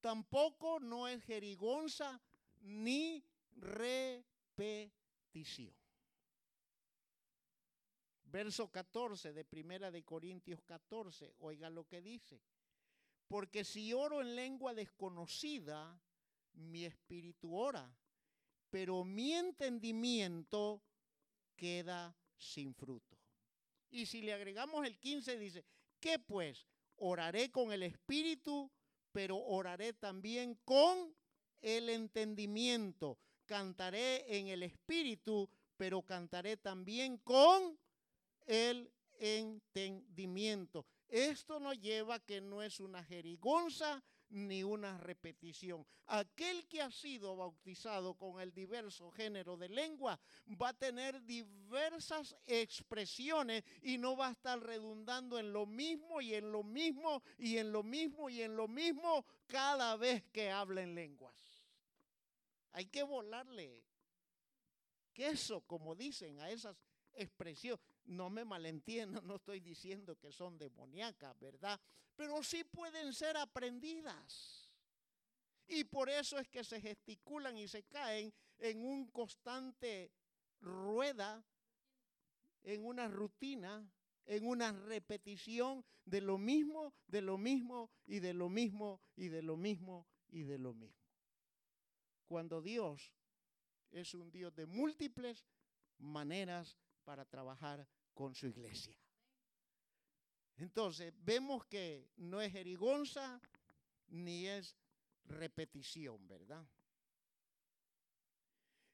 Tampoco 0.00 0.80
no 0.80 1.06
es 1.06 1.22
jerigonza 1.22 2.20
ni 2.60 3.24
repetición. 3.56 4.92
Verso 8.24 8.70
14 8.70 9.32
de 9.32 9.44
Primera 9.44 9.90
de 9.90 10.02
Corintios 10.02 10.62
14, 10.62 11.34
oiga 11.40 11.68
lo 11.68 11.86
que 11.86 12.00
dice. 12.00 12.40
Porque 13.28 13.64
si 13.64 13.92
oro 13.92 14.22
en 14.22 14.34
lengua 14.34 14.74
desconocida, 14.74 16.00
mi 16.54 16.84
espíritu 16.84 17.54
ora, 17.54 17.94
pero 18.70 19.04
mi 19.04 19.34
entendimiento 19.34 20.82
queda 21.56 22.16
sin 22.42 22.74
fruto. 22.74 23.18
Y 23.90 24.06
si 24.06 24.22
le 24.22 24.32
agregamos 24.32 24.86
el 24.86 24.98
15, 24.98 25.38
dice, 25.38 25.64
¿qué 26.00 26.18
pues? 26.18 26.66
Oraré 26.96 27.50
con 27.50 27.72
el 27.72 27.82
espíritu, 27.82 28.70
pero 29.12 29.36
oraré 29.36 29.92
también 29.92 30.58
con 30.64 31.14
el 31.60 31.88
entendimiento. 31.88 33.18
Cantaré 33.46 34.38
en 34.38 34.48
el 34.48 34.62
espíritu, 34.62 35.48
pero 35.76 36.02
cantaré 36.02 36.56
también 36.56 37.18
con 37.18 37.78
el 38.46 38.90
entendimiento. 39.18 40.86
Esto 41.08 41.60
nos 41.60 41.78
lleva 41.78 42.18
que 42.18 42.40
no 42.40 42.62
es 42.62 42.80
una 42.80 43.04
jerigonza 43.04 44.02
ni 44.32 44.64
una 44.64 44.98
repetición. 44.98 45.86
Aquel 46.06 46.66
que 46.66 46.80
ha 46.80 46.90
sido 46.90 47.36
bautizado 47.36 48.14
con 48.14 48.40
el 48.40 48.52
diverso 48.52 49.10
género 49.10 49.56
de 49.56 49.68
lengua 49.68 50.18
va 50.60 50.70
a 50.70 50.74
tener 50.74 51.22
diversas 51.24 52.34
expresiones 52.46 53.62
y 53.82 53.98
no 53.98 54.16
va 54.16 54.28
a 54.28 54.32
estar 54.32 54.58
redundando 54.58 55.38
en 55.38 55.52
lo 55.52 55.66
mismo 55.66 56.20
y 56.20 56.34
en 56.34 56.50
lo 56.50 56.62
mismo 56.62 57.22
y 57.38 57.58
en 57.58 57.72
lo 57.72 57.82
mismo 57.82 58.30
y 58.30 58.42
en 58.42 58.56
lo 58.56 58.68
mismo 58.68 59.24
cada 59.46 59.96
vez 59.96 60.24
que 60.32 60.50
habla 60.50 60.82
en 60.82 60.94
lenguas. 60.94 61.36
Hay 62.72 62.86
que 62.86 63.02
volarle 63.02 63.84
queso, 65.12 65.60
como 65.62 65.94
dicen, 65.94 66.40
a 66.40 66.50
esas 66.50 66.74
expresiones 67.12 67.91
no 68.04 68.30
me 68.30 68.44
malentiendan, 68.44 69.24
no 69.26 69.36
estoy 69.36 69.60
diciendo 69.60 70.16
que 70.16 70.32
son 70.32 70.58
demoníacas, 70.58 71.38
¿verdad? 71.38 71.80
Pero 72.16 72.42
sí 72.42 72.64
pueden 72.64 73.12
ser 73.12 73.36
aprendidas. 73.36 74.70
Y 75.68 75.84
por 75.84 76.10
eso 76.10 76.38
es 76.38 76.48
que 76.48 76.64
se 76.64 76.80
gesticulan 76.80 77.56
y 77.56 77.68
se 77.68 77.84
caen 77.84 78.32
en 78.58 78.84
un 78.84 79.06
constante 79.10 80.12
rueda, 80.60 81.44
en 82.62 82.84
una 82.84 83.08
rutina, 83.08 83.88
en 84.26 84.46
una 84.46 84.72
repetición 84.72 85.84
de 86.04 86.20
lo 86.20 86.38
mismo, 86.38 86.94
de 87.06 87.22
lo 87.22 87.38
mismo 87.38 87.90
y 88.06 88.20
de 88.20 88.34
lo 88.34 88.48
mismo 88.48 89.00
y 89.16 89.28
de 89.28 89.42
lo 89.42 89.56
mismo 89.56 90.06
y 90.28 90.42
de 90.42 90.58
lo 90.58 90.74
mismo. 90.74 91.02
Cuando 92.26 92.60
Dios 92.60 93.12
es 93.90 94.14
un 94.14 94.30
Dios 94.30 94.54
de 94.54 94.66
múltiples 94.66 95.46
maneras 95.98 96.78
para 97.02 97.24
trabajar 97.24 97.86
con 98.14 98.34
su 98.34 98.46
iglesia. 98.46 98.98
Entonces, 100.56 101.12
vemos 101.16 101.64
que 101.66 102.10
no 102.16 102.40
es 102.40 102.52
jerigonza 102.52 103.40
ni 104.08 104.46
es 104.46 104.76
repetición, 105.24 106.26
¿verdad? 106.28 106.66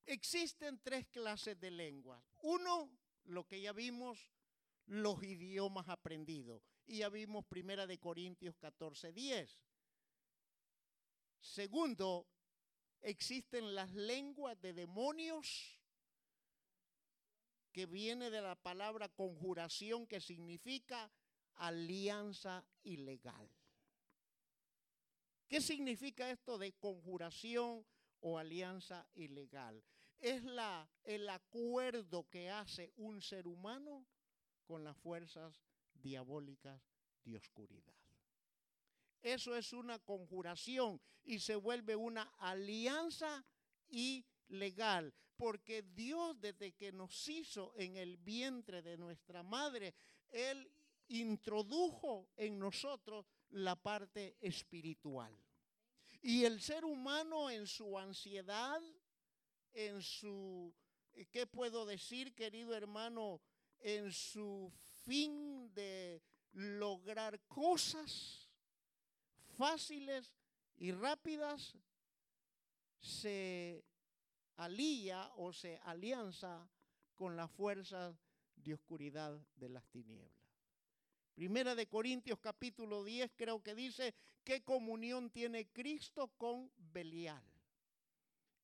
Existen 0.06 0.80
tres 0.82 1.06
clases 1.08 1.60
de 1.60 1.70
lenguas. 1.70 2.24
Uno, 2.38 2.90
lo 3.24 3.46
que 3.46 3.60
ya 3.60 3.72
vimos, 3.72 4.32
los 4.86 5.22
idiomas 5.22 5.88
aprendidos. 5.88 6.62
Y 6.86 6.98
ya 6.98 7.10
vimos 7.10 7.44
Primera 7.44 7.86
de 7.86 7.98
Corintios 7.98 8.56
14, 8.56 9.12
10. 9.12 9.60
Segundo, 11.40 12.26
existen 13.02 13.74
las 13.74 13.92
lenguas 13.92 14.58
de 14.60 14.72
demonios, 14.72 15.77
que 17.78 17.86
viene 17.86 18.28
de 18.28 18.42
la 18.42 18.56
palabra 18.56 19.08
conjuración, 19.08 20.04
que 20.04 20.20
significa 20.20 21.08
alianza 21.54 22.66
ilegal. 22.82 23.48
¿Qué 25.46 25.60
significa 25.60 26.28
esto 26.28 26.58
de 26.58 26.72
conjuración 26.72 27.86
o 28.18 28.36
alianza 28.36 29.06
ilegal? 29.14 29.80
Es 30.18 30.42
la, 30.42 30.90
el 31.04 31.28
acuerdo 31.28 32.28
que 32.28 32.50
hace 32.50 32.92
un 32.96 33.22
ser 33.22 33.46
humano 33.46 34.04
con 34.66 34.82
las 34.82 34.96
fuerzas 34.96 35.62
diabólicas 35.94 36.82
de 37.22 37.36
oscuridad. 37.36 37.94
Eso 39.22 39.54
es 39.54 39.72
una 39.72 40.00
conjuración 40.00 41.00
y 41.22 41.38
se 41.38 41.54
vuelve 41.54 41.94
una 41.94 42.22
alianza 42.38 43.46
ilegal, 43.86 45.14
porque 45.38 45.82
Dios 45.82 46.38
desde 46.40 46.72
que 46.72 46.92
nos 46.92 47.28
hizo 47.28 47.72
en 47.76 47.96
el 47.96 48.16
vientre 48.18 48.82
de 48.82 48.98
nuestra 48.98 49.42
madre, 49.42 49.94
Él 50.28 50.70
introdujo 51.06 52.28
en 52.36 52.58
nosotros 52.58 53.24
la 53.50 53.76
parte 53.76 54.36
espiritual. 54.40 55.32
Y 56.20 56.44
el 56.44 56.60
ser 56.60 56.84
humano 56.84 57.48
en 57.48 57.66
su 57.66 57.96
ansiedad, 57.96 58.82
en 59.72 60.02
su, 60.02 60.74
¿qué 61.30 61.46
puedo 61.46 61.86
decir, 61.86 62.34
querido 62.34 62.74
hermano? 62.74 63.40
En 63.78 64.12
su 64.12 64.72
fin 65.04 65.72
de 65.72 66.20
lograr 66.52 67.40
cosas 67.46 68.50
fáciles 69.56 70.34
y 70.76 70.90
rápidas, 70.90 71.76
se 73.00 73.84
alía 74.58 75.30
o 75.36 75.52
se 75.52 75.78
alianza 75.84 76.68
con 77.14 77.36
las 77.36 77.50
fuerzas 77.50 78.14
de 78.56 78.74
oscuridad 78.74 79.40
de 79.56 79.68
las 79.68 79.86
tinieblas. 79.88 80.32
Primera 81.34 81.74
de 81.74 81.86
Corintios 81.86 82.40
capítulo 82.40 83.04
10 83.04 83.32
creo 83.36 83.62
que 83.62 83.74
dice, 83.74 84.14
¿qué 84.42 84.62
comunión 84.62 85.30
tiene 85.30 85.68
Cristo 85.68 86.32
con 86.36 86.70
Belial? 86.76 87.42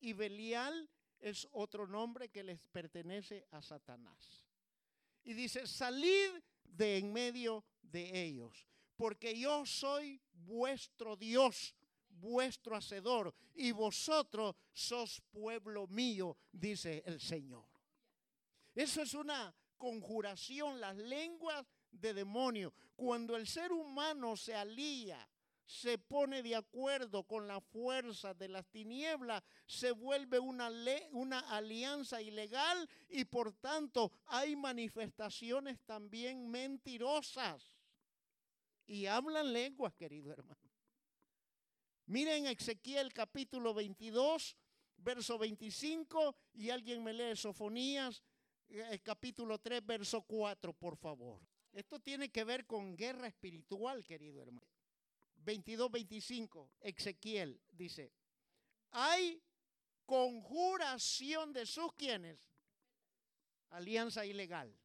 Y 0.01 0.13
Belial 0.13 0.91
es 1.21 1.49
otro 1.53 1.87
nombre 1.87 2.29
que 2.29 2.43
les 2.43 2.61
pertenece 2.67 3.47
a 3.53 3.63
Satanás. 3.63 4.45
Y 5.23 5.35
dice, 5.35 5.67
salid 5.67 6.31
de 6.65 6.99
en 6.99 7.13
medio 7.13 7.65
de 7.81 8.25
ellos, 8.25 8.67
porque 8.97 9.39
yo 9.39 9.65
soy 9.65 10.21
vuestro 10.33 11.17
Dios, 11.17 11.75
vuestro 12.15 12.77
hacedor, 12.77 13.35
y 13.55 13.73
vosotros 13.73 14.55
sos 14.73 15.23
pueblo 15.31 15.87
mío, 15.87 16.37
dice 16.53 17.03
el 17.07 17.21
Señor. 17.21 17.67
Eso 18.75 19.03
es 19.03 19.15
una 19.15 19.55
conjuración, 19.77 20.81
las 20.81 20.97
lenguas 20.97 21.65
de 21.91 22.15
demonio. 22.15 22.73
Cuando 22.97 23.37
el 23.37 23.47
ser 23.47 23.73
humano 23.73 24.37
se 24.37 24.55
alía, 24.55 25.29
se 25.67 25.99
pone 25.99 26.43
de 26.43 26.57
acuerdo 26.57 27.25
con 27.25 27.49
la 27.49 27.61
fuerza 27.61 28.35
de 28.35 28.49
las 28.49 28.67
tinieblas, 28.67 29.43
se 29.67 29.93
vuelve 29.93 30.39
una, 30.39 30.71
una 31.13 31.41
alianza 31.41 32.21
ilegal 32.21 32.89
y 33.09 33.25
por 33.25 33.53
tanto 33.55 34.13
hay 34.27 34.57
manifestaciones 34.57 35.81
también 35.87 36.51
mentirosas. 36.51 37.75
Y 38.87 39.07
hablan 39.07 39.53
lenguas, 39.53 39.95
querido 39.95 40.33
hermano. 40.33 40.64
Miren 42.07 42.47
Ezequiel 42.47 43.15
capítulo 43.15 43.73
22, 43.73 44.57
verso 44.99 45.39
25, 45.39 46.37
y 46.53 46.69
alguien 46.69 47.03
me 47.03 47.15
lee 47.15 47.35
Sofonías, 47.35 48.23
eh, 48.69 49.01
capítulo 49.03 49.59
3, 49.59 49.85
verso 49.87 50.21
4, 50.23 50.75
por 50.75 50.99
favor. 50.99 51.41
Esto 51.73 51.99
tiene 52.01 52.31
que 52.31 52.45
ver 52.45 52.67
con 52.67 52.95
guerra 52.95 53.27
espiritual, 53.27 54.05
querido 54.05 54.43
hermano. 54.43 54.69
22, 55.37 55.91
25, 55.91 56.73
Ezequiel 56.81 57.59
dice, 57.71 58.13
hay 58.91 59.43
conjuración 60.05 61.55
de 61.55 61.65
sus 61.65 61.93
quienes, 61.95 62.39
alianza 63.71 64.27
ilegal. 64.27 64.79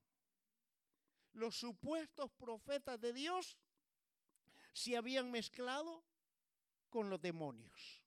Los 1.33 1.57
supuestos 1.57 2.31
profetas 2.31 2.99
de 2.99 3.11
Dios 3.11 3.57
se 4.73 4.95
habían 4.95 5.29
mezclado 5.31 6.08
con 6.89 7.09
los 7.09 7.21
demonios. 7.21 8.03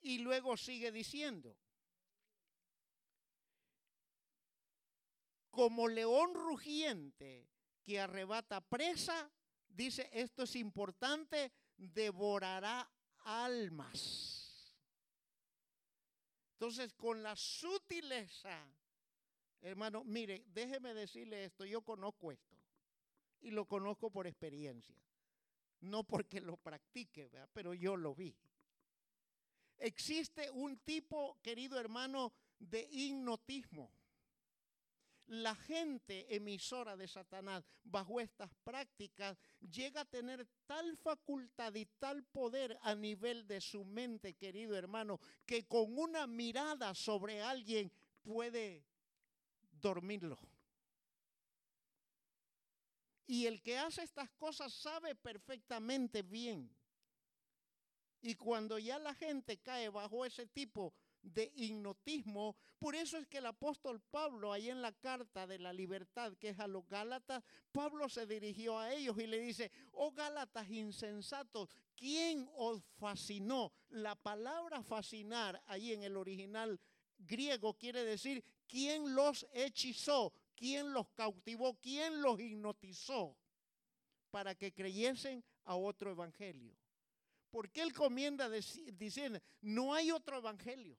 Y 0.00 0.18
luego 0.18 0.56
sigue 0.56 0.92
diciendo, 0.92 1.56
como 5.50 5.88
león 5.88 6.34
rugiente 6.34 7.48
que 7.82 7.98
arrebata 7.98 8.60
presa, 8.60 9.30
dice, 9.68 10.08
esto 10.12 10.42
es 10.42 10.54
importante, 10.56 11.52
devorará 11.76 12.88
almas. 13.24 14.74
Entonces, 16.52 16.92
con 16.94 17.22
la 17.22 17.36
sutileza, 17.36 18.66
hermano, 19.60 20.04
mire, 20.04 20.44
déjeme 20.48 20.94
decirle 20.94 21.44
esto, 21.44 21.64
yo 21.64 21.82
conozco 21.82 22.32
esto 22.32 22.56
y 23.40 23.50
lo 23.50 23.66
conozco 23.66 24.10
por 24.10 24.26
experiencia, 24.26 24.96
no 25.80 26.04
porque 26.04 26.40
lo 26.40 26.56
practique, 26.56 27.30
pero 27.52 27.74
yo 27.74 27.96
lo 27.96 28.14
vi. 28.14 28.34
Existe 29.78 30.50
un 30.50 30.78
tipo, 30.78 31.38
querido 31.42 31.78
hermano, 31.78 32.32
de 32.58 32.88
hipnotismo 32.90 33.90
la 35.28 35.54
gente 35.54 36.34
emisora 36.34 36.96
de 36.96 37.08
Satanás 37.08 37.64
bajo 37.84 38.20
estas 38.20 38.50
prácticas 38.62 39.36
llega 39.60 40.02
a 40.02 40.04
tener 40.04 40.46
tal 40.66 40.96
facultad 40.96 41.74
y 41.74 41.86
tal 41.98 42.22
poder 42.24 42.78
a 42.82 42.94
nivel 42.94 43.46
de 43.46 43.60
su 43.60 43.84
mente, 43.84 44.34
querido 44.34 44.76
hermano, 44.76 45.20
que 45.44 45.66
con 45.66 45.98
una 45.98 46.26
mirada 46.26 46.94
sobre 46.94 47.42
alguien 47.42 47.90
puede 48.22 48.84
dormirlo. 49.72 50.38
Y 53.26 53.46
el 53.46 53.62
que 53.62 53.78
hace 53.78 54.02
estas 54.02 54.30
cosas 54.30 54.72
sabe 54.72 55.14
perfectamente 55.14 56.22
bien. 56.22 56.70
Y 58.22 58.34
cuando 58.34 58.78
ya 58.78 58.98
la 58.98 59.14
gente 59.14 59.58
cae 59.58 59.88
bajo 59.88 60.24
ese 60.24 60.46
tipo 60.46 60.94
de 61.34 61.52
hipnotismo. 61.56 62.56
Por 62.78 62.94
eso 62.94 63.18
es 63.18 63.26
que 63.26 63.38
el 63.38 63.46
apóstol 63.46 64.00
Pablo, 64.00 64.52
ahí 64.52 64.70
en 64.70 64.82
la 64.82 64.92
carta 64.92 65.46
de 65.46 65.58
la 65.58 65.72
libertad 65.72 66.34
que 66.38 66.50
es 66.50 66.60
a 66.60 66.66
los 66.66 66.86
Gálatas, 66.88 67.42
Pablo 67.72 68.08
se 68.08 68.26
dirigió 68.26 68.78
a 68.78 68.92
ellos 68.92 69.18
y 69.18 69.26
le 69.26 69.38
dice, 69.38 69.70
oh 69.92 70.12
Gálatas 70.12 70.68
insensatos, 70.70 71.70
¿quién 71.96 72.48
os 72.56 72.82
fascinó? 72.98 73.72
La 73.88 74.14
palabra 74.14 74.82
fascinar 74.82 75.62
ahí 75.66 75.92
en 75.92 76.02
el 76.02 76.16
original 76.16 76.78
griego 77.18 77.74
quiere 77.74 78.04
decir, 78.04 78.44
¿quién 78.68 79.14
los 79.14 79.46
hechizó? 79.52 80.32
¿Quién 80.56 80.92
los 80.92 81.08
cautivó? 81.10 81.78
¿Quién 81.80 82.22
los 82.22 82.40
hipnotizó? 82.40 83.36
Para 84.30 84.54
que 84.54 84.72
creyesen 84.72 85.44
a 85.64 85.76
otro 85.76 86.10
evangelio. 86.10 86.74
Porque 87.50 87.82
él 87.82 87.92
comienza 87.92 88.48
diciendo, 88.50 89.38
no 89.60 89.94
hay 89.94 90.10
otro 90.10 90.38
evangelio. 90.38 90.98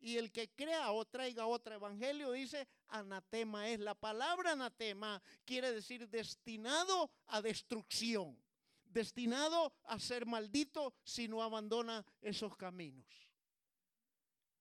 Y 0.00 0.16
el 0.16 0.30
que 0.30 0.50
crea 0.50 0.92
o 0.92 1.04
traiga 1.04 1.46
otro 1.46 1.74
evangelio 1.74 2.32
dice 2.32 2.68
anatema 2.88 3.68
es. 3.68 3.80
La 3.80 3.94
palabra 3.94 4.52
anatema 4.52 5.20
quiere 5.44 5.72
decir 5.72 6.08
destinado 6.08 7.10
a 7.26 7.42
destrucción, 7.42 8.38
destinado 8.84 9.72
a 9.84 9.98
ser 9.98 10.24
maldito 10.24 10.94
si 11.02 11.26
no 11.26 11.42
abandona 11.42 12.04
esos 12.20 12.56
caminos. 12.56 13.06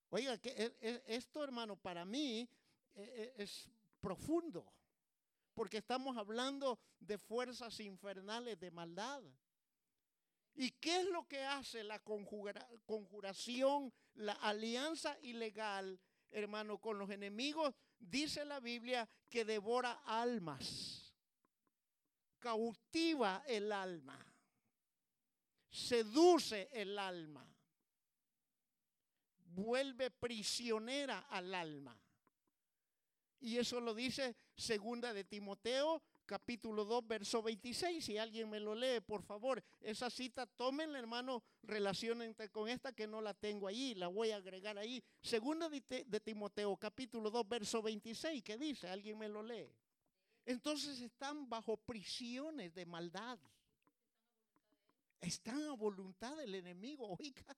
Oiga, 0.09 0.37
que 0.37 0.49
e, 0.49 0.77
e, 0.81 1.03
esto 1.07 1.43
hermano 1.43 1.75
para 1.75 2.05
mí 2.05 2.49
es 2.97 3.69
profundo, 3.99 4.65
porque 5.53 5.77
estamos 5.77 6.17
hablando 6.17 6.79
de 6.99 7.17
fuerzas 7.17 7.79
infernales 7.79 8.59
de 8.59 8.71
maldad. 8.71 9.23
¿Y 10.55 10.71
qué 10.71 11.01
es 11.01 11.05
lo 11.05 11.27
que 11.27 11.43
hace 11.43 11.83
la 11.83 11.99
conjuración, 11.99 13.93
la 14.15 14.33
alianza 14.33 15.17
ilegal, 15.21 15.99
hermano, 16.31 16.79
con 16.79 16.97
los 16.97 17.11
enemigos? 17.11 17.75
Dice 17.99 18.43
la 18.43 18.59
Biblia 18.59 19.07
que 19.29 19.45
devora 19.45 20.01
almas, 20.05 21.13
cautiva 22.39 23.43
el 23.47 23.71
alma, 23.71 24.17
seduce 25.69 26.69
el 26.71 26.97
alma, 26.97 27.45
vuelve 29.45 30.09
prisionera 30.09 31.27
al 31.29 31.53
alma. 31.53 31.99
Y 33.39 33.57
eso 33.57 33.79
lo 33.79 33.93
dice 33.93 34.35
segunda 34.55 35.13
de 35.13 35.23
Timoteo 35.23 36.01
capítulo 36.27 36.85
2, 36.85 37.07
verso 37.07 37.41
26. 37.41 38.05
Si 38.05 38.17
alguien 38.19 38.47
me 38.49 38.59
lo 38.59 38.75
lee, 38.75 38.99
por 38.99 39.23
favor, 39.23 39.63
esa 39.79 40.11
cita, 40.11 40.45
tómenla, 40.45 40.99
hermano, 40.99 41.41
relacionen 41.63 42.35
con 42.51 42.69
esta 42.69 42.91
que 42.93 43.07
no 43.07 43.21
la 43.21 43.33
tengo 43.33 43.67
ahí, 43.67 43.95
la 43.95 44.09
voy 44.09 44.29
a 44.31 44.35
agregar 44.35 44.77
ahí. 44.77 45.03
Segunda 45.21 45.67
de, 45.69 46.19
Timoteo, 46.19 46.75
capítulo 46.77 47.31
2, 47.31 47.47
verso 47.47 47.81
26, 47.81 48.43
¿qué 48.43 48.57
dice? 48.57 48.87
Alguien 48.89 49.17
me 49.17 49.29
lo 49.29 49.41
lee. 49.41 49.71
Entonces 50.45 50.99
están 51.01 51.49
bajo 51.49 51.77
prisiones 51.77 52.75
de 52.75 52.85
maldad. 52.85 53.39
Están 55.19 55.63
a 55.63 55.73
voluntad 55.73 56.37
del 56.37 56.53
enemigo, 56.53 57.17
oiga. 57.19 57.57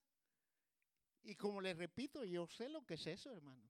Y 1.23 1.35
como 1.35 1.59
les 1.59 1.77
repito, 1.77 2.23
yo 2.23 2.47
sé 2.47 2.69
lo 2.69 2.85
que 2.85 2.93
es 2.93 3.05
eso, 3.05 3.31
hermano. 3.31 3.68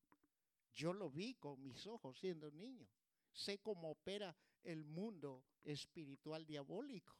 Yo 0.73 0.93
lo 0.93 1.09
vi 1.09 1.35
con 1.35 1.61
mis 1.61 1.85
ojos 1.87 2.17
siendo 2.19 2.51
niño. 2.51 2.87
Sé 3.31 3.59
cómo 3.59 3.91
opera 3.91 4.35
el 4.63 4.83
mundo 4.83 5.43
espiritual 5.63 6.45
diabólico. 6.45 7.15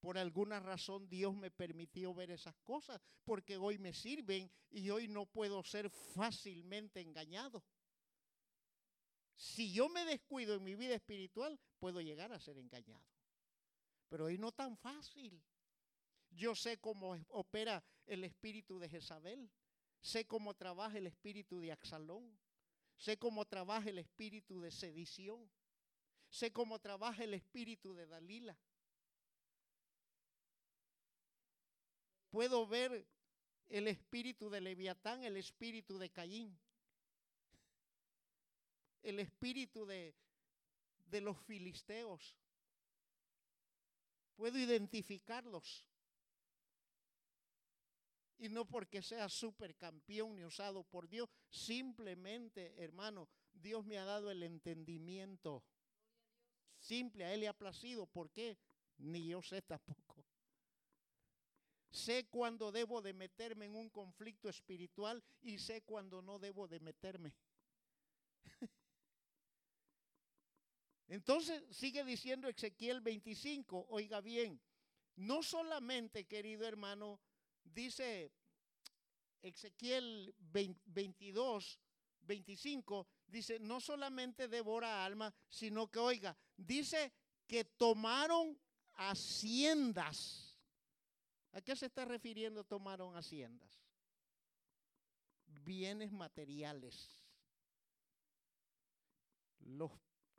Por 0.00 0.18
alguna 0.18 0.58
razón 0.58 1.08
Dios 1.08 1.34
me 1.36 1.50
permitió 1.50 2.12
ver 2.12 2.32
esas 2.32 2.56
cosas 2.64 3.00
porque 3.24 3.56
hoy 3.56 3.78
me 3.78 3.92
sirven 3.92 4.50
y 4.70 4.90
hoy 4.90 5.06
no 5.06 5.26
puedo 5.26 5.62
ser 5.62 5.90
fácilmente 5.90 7.00
engañado. 7.00 7.62
Si 9.36 9.72
yo 9.72 9.88
me 9.88 10.04
descuido 10.04 10.56
en 10.56 10.64
mi 10.64 10.74
vida 10.74 10.94
espiritual, 10.94 11.58
puedo 11.78 12.00
llegar 12.00 12.32
a 12.32 12.40
ser 12.40 12.58
engañado. 12.58 13.04
Pero 14.08 14.26
hoy 14.26 14.38
no 14.38 14.52
tan 14.52 14.76
fácil. 14.76 15.42
Yo 16.30 16.54
sé 16.54 16.78
cómo 16.78 17.16
opera 17.28 17.84
el 18.06 18.24
espíritu 18.24 18.78
de 18.78 18.88
Jezabel. 18.88 19.50
Sé 20.02 20.26
cómo 20.26 20.52
trabaja 20.54 20.98
el 20.98 21.06
espíritu 21.06 21.60
de 21.60 21.70
Axalón. 21.70 22.36
Sé 22.96 23.16
cómo 23.18 23.46
trabaja 23.46 23.88
el 23.88 23.98
espíritu 23.98 24.60
de 24.60 24.72
sedición. 24.72 25.48
Sé 26.28 26.52
cómo 26.52 26.80
trabaja 26.80 27.22
el 27.22 27.34
espíritu 27.34 27.94
de 27.94 28.06
Dalila. 28.06 28.58
Puedo 32.30 32.66
ver 32.66 33.06
el 33.68 33.86
espíritu 33.86 34.50
de 34.50 34.60
Leviatán, 34.60 35.22
el 35.22 35.36
espíritu 35.36 35.98
de 35.98 36.10
Caín, 36.10 36.58
el 39.02 39.20
espíritu 39.20 39.86
de, 39.86 40.14
de 41.06 41.20
los 41.20 41.38
filisteos. 41.42 42.36
Puedo 44.34 44.58
identificarlos. 44.58 45.84
Y 48.42 48.48
no 48.48 48.64
porque 48.64 49.02
sea 49.02 49.28
supercampeón 49.28 50.34
ni 50.34 50.44
usado 50.44 50.82
por 50.82 51.08
Dios, 51.08 51.28
simplemente, 51.48 52.74
hermano, 52.76 53.28
Dios 53.52 53.84
me 53.84 53.98
ha 53.98 54.04
dado 54.04 54.32
el 54.32 54.42
entendimiento 54.42 55.62
simple, 56.80 57.24
a 57.24 57.32
Él 57.32 57.38
le 57.38 57.46
ha 57.46 57.56
placido. 57.56 58.04
¿Por 58.04 58.32
qué? 58.32 58.58
Ni 58.98 59.28
yo 59.28 59.42
sé 59.42 59.62
tampoco. 59.62 60.24
Sé 61.92 62.26
cuando 62.30 62.72
debo 62.72 63.00
de 63.00 63.12
meterme 63.12 63.66
en 63.66 63.76
un 63.76 63.88
conflicto 63.90 64.48
espiritual 64.48 65.22
y 65.40 65.58
sé 65.58 65.82
cuando 65.82 66.20
no 66.20 66.40
debo 66.40 66.66
de 66.66 66.80
meterme. 66.80 67.36
Entonces 71.06 71.62
sigue 71.70 72.04
diciendo 72.04 72.48
Ezequiel 72.48 73.02
25, 73.02 73.86
oiga 73.88 74.20
bien, 74.20 74.60
no 75.14 75.44
solamente, 75.44 76.24
querido 76.26 76.66
hermano, 76.66 77.20
dice 77.64 78.32
Ezequiel 79.42 80.34
22, 80.38 81.80
25, 82.20 83.06
dice, 83.26 83.58
no 83.58 83.80
solamente 83.80 84.48
devora 84.48 85.04
alma, 85.04 85.34
sino 85.48 85.90
que, 85.90 85.98
oiga, 85.98 86.36
dice 86.56 87.12
que 87.46 87.64
tomaron 87.64 88.58
haciendas. 88.94 90.58
¿A 91.52 91.60
qué 91.60 91.76
se 91.76 91.86
está 91.86 92.04
refiriendo 92.04 92.64
tomaron 92.64 93.16
haciendas? 93.16 93.82
Bienes 95.46 96.12
materiales. 96.12 97.20
Los 99.60 99.90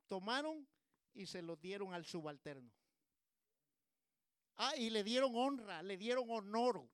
tomaron 0.08 0.68
y 1.14 1.28
se 1.28 1.42
los 1.42 1.60
dieron 1.62 1.94
al 1.94 2.06
subalterno. 2.06 2.72
Ah, 4.58 4.76
y 4.78 4.90
le 4.90 5.04
dieron 5.04 5.36
honra, 5.36 5.82
le 5.82 5.98
dieron 5.98 6.30
honor, 6.30 6.88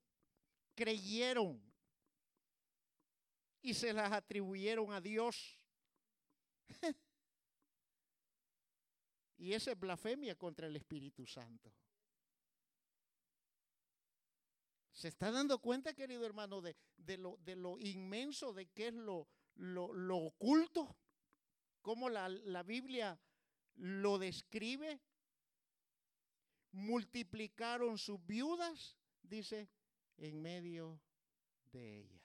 creyeron 0.80 1.62
y 3.62 3.74
se 3.74 3.92
las 3.92 4.14
atribuyeron 4.14 4.94
a 4.94 5.02
Dios. 5.02 5.60
y 9.38 9.52
esa 9.52 9.74
es 9.74 9.80
blasfemia 9.80 10.36
contra 10.38 10.68
el 10.68 10.78
Espíritu 10.78 11.26
Santo. 11.26 11.70
¿Se 14.94 15.10
está 15.10 15.32
dando 15.32 15.60
cuenta, 15.60 15.94
querido 15.94 16.26
hermano, 16.26 16.62
de, 16.62 16.78
lo, 17.18 17.36
de 17.44 17.58
lo, 17.58 17.78
inmenso 17.78 18.54
de 18.54 18.68
qué 18.68 18.88
es 18.88 18.94
lo, 18.94 19.28
lo, 19.56 20.18
oculto? 20.18 20.96
¿Cómo 21.82 22.10
la, 22.10 22.30
la 22.30 22.64
Biblia 22.64 23.20
lo 23.76 24.18
describe? 24.18 25.02
Multiplicaron 26.72 27.98
sus 27.98 28.26
viudas, 28.26 28.96
dice, 29.22 29.70
en 30.20 30.42
medio 30.42 31.00
de 31.72 32.00
ella. 32.00 32.22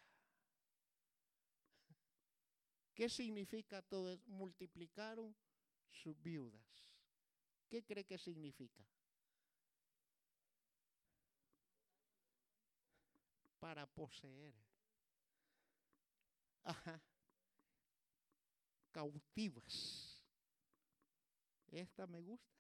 ¿Qué 2.94 3.08
significa 3.08 3.82
todo 3.82 4.12
eso? 4.12 4.22
Multiplicaron 4.26 5.34
sus 5.90 6.20
viudas. 6.22 6.62
¿Qué 7.68 7.84
cree 7.84 8.04
que 8.04 8.18
significa? 8.18 8.84
Para 13.58 13.86
poseer. 13.86 14.54
Ajá. 16.62 17.00
Cautivas. 18.92 20.22
Esta 21.72 22.06
me 22.06 22.20
gusta. 22.20 22.54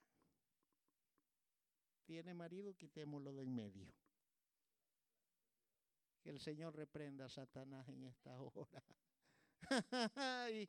Tiene 2.06 2.34
marido, 2.34 2.74
quitémoslo 2.74 3.32
de 3.32 3.42
en 3.42 3.54
medio. 3.54 4.03
Que 6.24 6.30
el 6.30 6.40
Señor 6.40 6.74
reprenda 6.74 7.26
a 7.26 7.28
Satanás 7.28 7.86
en 7.90 8.04
esta 8.04 8.40
hora. 8.40 8.82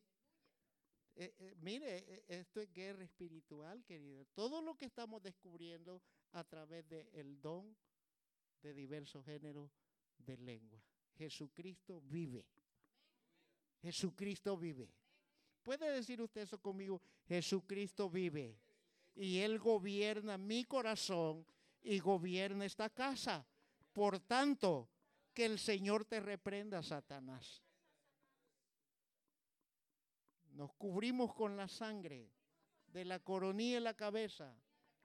Eh, 1.18 1.34
eh, 1.40 1.56
mire, 1.62 2.00
eh, 2.00 2.26
esto 2.28 2.60
es 2.60 2.70
guerra 2.74 3.06
espiritual, 3.06 3.86
querido. 3.86 4.26
Todo 4.34 4.62
lo 4.62 4.76
que 4.76 4.84
estamos 4.84 5.24
descubriendo 5.24 6.02
a 6.34 6.44
través 6.44 6.86
del 6.90 7.40
don 7.40 7.74
de 8.62 8.74
diversos 8.74 9.24
géneros 9.24 9.72
de 10.18 10.36
lengua. 10.36 10.84
Jesucristo 11.14 12.02
vive. 12.02 12.46
Jesucristo 13.82 14.58
vive. 14.58 14.92
¿Puede 15.64 15.90
decir 15.90 16.22
usted 16.22 16.42
eso 16.42 16.62
conmigo? 16.62 17.02
Jesucristo 17.30 18.10
vive. 18.10 18.60
Y 19.16 19.38
Él 19.38 19.58
gobierna 19.58 20.38
mi 20.38 20.66
corazón 20.66 21.46
y 21.82 22.00
gobierna 22.00 22.66
esta 22.66 22.90
casa. 22.90 23.48
Por 23.94 24.20
tanto, 24.20 24.90
que 25.36 25.46
el 25.46 25.60
Señor 25.60 26.06
te 26.06 26.20
reprenda, 26.20 26.82
Satanás. 26.82 27.62
Nos 30.54 30.74
cubrimos 30.74 31.36
con 31.36 31.58
la 31.58 31.68
sangre 31.68 32.32
de 32.88 33.04
la 33.04 33.20
coronilla 33.20 33.76
de 33.76 33.82
la 33.82 33.94
cabeza 33.94 34.58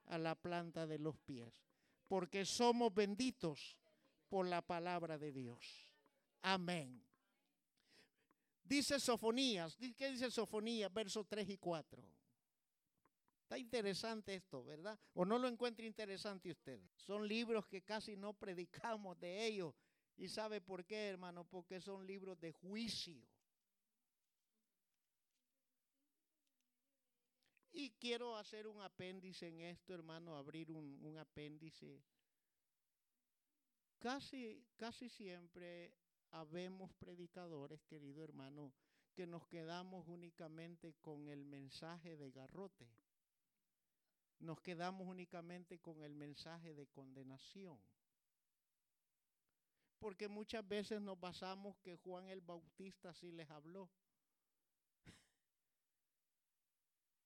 a 0.05 0.17
la 0.17 0.33
planta 0.33 0.87
de 0.87 0.97
los 0.97 1.17
pies, 1.19 1.61
porque 2.07 2.45
somos 2.45 2.93
benditos 2.93 3.77
por 4.29 4.47
la 4.47 4.61
palabra 4.61 5.17
de 5.17 5.33
Dios. 5.33 5.89
Amén. 6.41 7.03
Dice 8.63 8.99
Sofonías, 8.99 9.77
¿qué 9.97 10.11
dice 10.11 10.31
Sofonías? 10.31 10.91
Versos 10.93 11.27
3 11.27 11.49
y 11.49 11.57
4. 11.57 12.01
Está 13.43 13.57
interesante 13.57 14.33
esto, 14.33 14.63
¿verdad? 14.63 14.97
¿O 15.13 15.25
no 15.25 15.37
lo 15.37 15.49
encuentra 15.49 15.85
interesante 15.85 16.49
usted? 16.49 16.79
Son 16.95 17.27
libros 17.27 17.67
que 17.67 17.81
casi 17.81 18.15
no 18.15 18.31
predicamos 18.31 19.19
de 19.19 19.45
ellos. 19.45 19.75
¿Y 20.17 20.27
sabe 20.27 20.61
por 20.61 20.85
qué, 20.85 21.07
hermano? 21.07 21.43
Porque 21.45 21.81
son 21.81 22.05
libros 22.05 22.39
de 22.39 22.51
juicio. 22.51 23.21
Y 27.73 27.91
quiero 27.91 28.35
hacer 28.35 28.67
un 28.67 28.81
apéndice 28.81 29.47
en 29.47 29.61
esto, 29.61 29.93
hermano, 29.93 30.35
abrir 30.35 30.71
un, 30.71 30.99
un 31.03 31.17
apéndice. 31.17 32.03
Casi, 33.97 34.63
casi 34.77 35.09
siempre 35.09 35.93
habemos 36.31 36.91
predicadores, 36.93 37.81
querido 37.83 38.23
hermano, 38.23 38.73
que 39.13 39.27
nos 39.27 39.45
quedamos 39.47 40.07
únicamente 40.07 40.95
con 41.01 41.27
el 41.27 41.45
mensaje 41.45 42.17
de 42.17 42.31
garrote. 42.31 42.89
Nos 44.39 44.59
quedamos 44.61 45.07
únicamente 45.07 45.79
con 45.79 46.01
el 46.01 46.15
mensaje 46.15 46.73
de 46.73 46.87
condenación. 46.87 47.79
Porque 50.01 50.27
muchas 50.27 50.67
veces 50.67 50.99
nos 50.99 51.19
basamos 51.19 51.77
que 51.77 51.95
Juan 51.95 52.27
el 52.27 52.41
Bautista 52.41 53.13
sí 53.13 53.31
les 53.31 53.47
habló. 53.51 53.87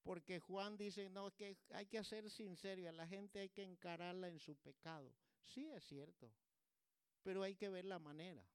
Porque 0.04 0.42
Juan 0.42 0.76
dice, 0.76 1.10
no, 1.10 1.34
que 1.34 1.58
hay 1.70 1.86
que 1.86 2.04
ser 2.04 2.30
sincero, 2.30 2.90
a 2.90 2.92
la 2.92 3.08
gente 3.08 3.40
hay 3.40 3.48
que 3.48 3.64
encararla 3.64 4.28
en 4.28 4.40
su 4.40 4.58
pecado. 4.58 5.10
Sí, 5.46 5.72
es 5.72 5.86
cierto, 5.86 6.30
pero 7.24 7.44
hay 7.44 7.56
que 7.56 7.70
ver 7.70 7.86
la 7.86 7.98
manera. 7.98 8.46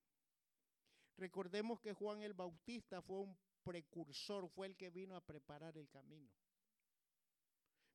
Recordemos 1.17 1.81
que 1.81 1.95
Juan 1.95 2.21
el 2.21 2.35
Bautista 2.35 3.01
fue 3.01 3.21
un 3.21 3.39
precursor, 3.63 4.51
fue 4.51 4.67
el 4.67 4.77
que 4.77 4.91
vino 4.91 5.17
a 5.17 5.25
preparar 5.25 5.79
el 5.79 5.89
camino. 5.89 6.31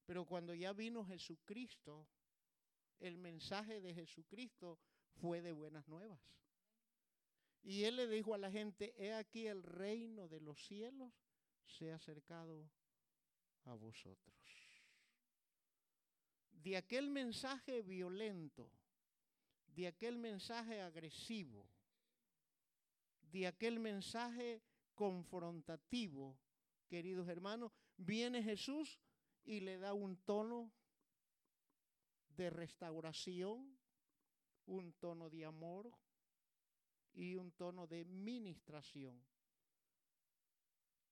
Pero 0.08 0.26
cuando 0.26 0.56
ya 0.56 0.74
vino 0.74 1.06
Jesucristo, 1.06 2.08
el 3.00 3.20
mensaje 3.20 3.80
de 3.80 3.94
Jesucristo 3.94 4.80
fue 5.22 5.42
de 5.42 5.52
buenas 5.52 5.88
nuevas. 5.88 6.20
Y 7.64 7.84
él 7.84 7.96
le 7.96 8.08
dijo 8.08 8.34
a 8.34 8.38
la 8.38 8.52
gente, 8.52 8.94
he 8.98 9.14
aquí 9.14 9.48
el 9.48 9.64
reino 9.64 10.28
de 10.28 10.40
los 10.40 10.64
cielos 10.68 11.12
se 11.66 11.92
ha 11.92 11.96
acercado 11.96 12.70
a 13.64 13.74
vosotros. 13.74 14.36
De 16.52 16.78
aquel 16.78 17.10
mensaje 17.10 17.82
violento, 17.82 18.72
de 19.68 19.88
aquel 19.88 20.18
mensaje 20.18 20.82
agresivo, 20.82 21.68
de 23.32 23.48
aquel 23.48 23.80
mensaje 23.80 24.62
confrontativo, 24.94 26.38
queridos 26.88 27.28
hermanos, 27.28 27.72
viene 27.98 28.42
Jesús 28.44 29.00
y 29.44 29.60
le 29.60 29.78
da 29.78 29.94
un 29.94 30.18
tono 30.18 30.72
de 32.30 32.50
restauración, 32.50 33.78
un 34.68 34.94
tono 34.94 35.30
de 35.30 35.46
amor 35.46 35.92
y 37.14 37.36
un 37.36 37.52
tono 37.52 37.88
de 37.88 38.06
ministración. 38.06 39.22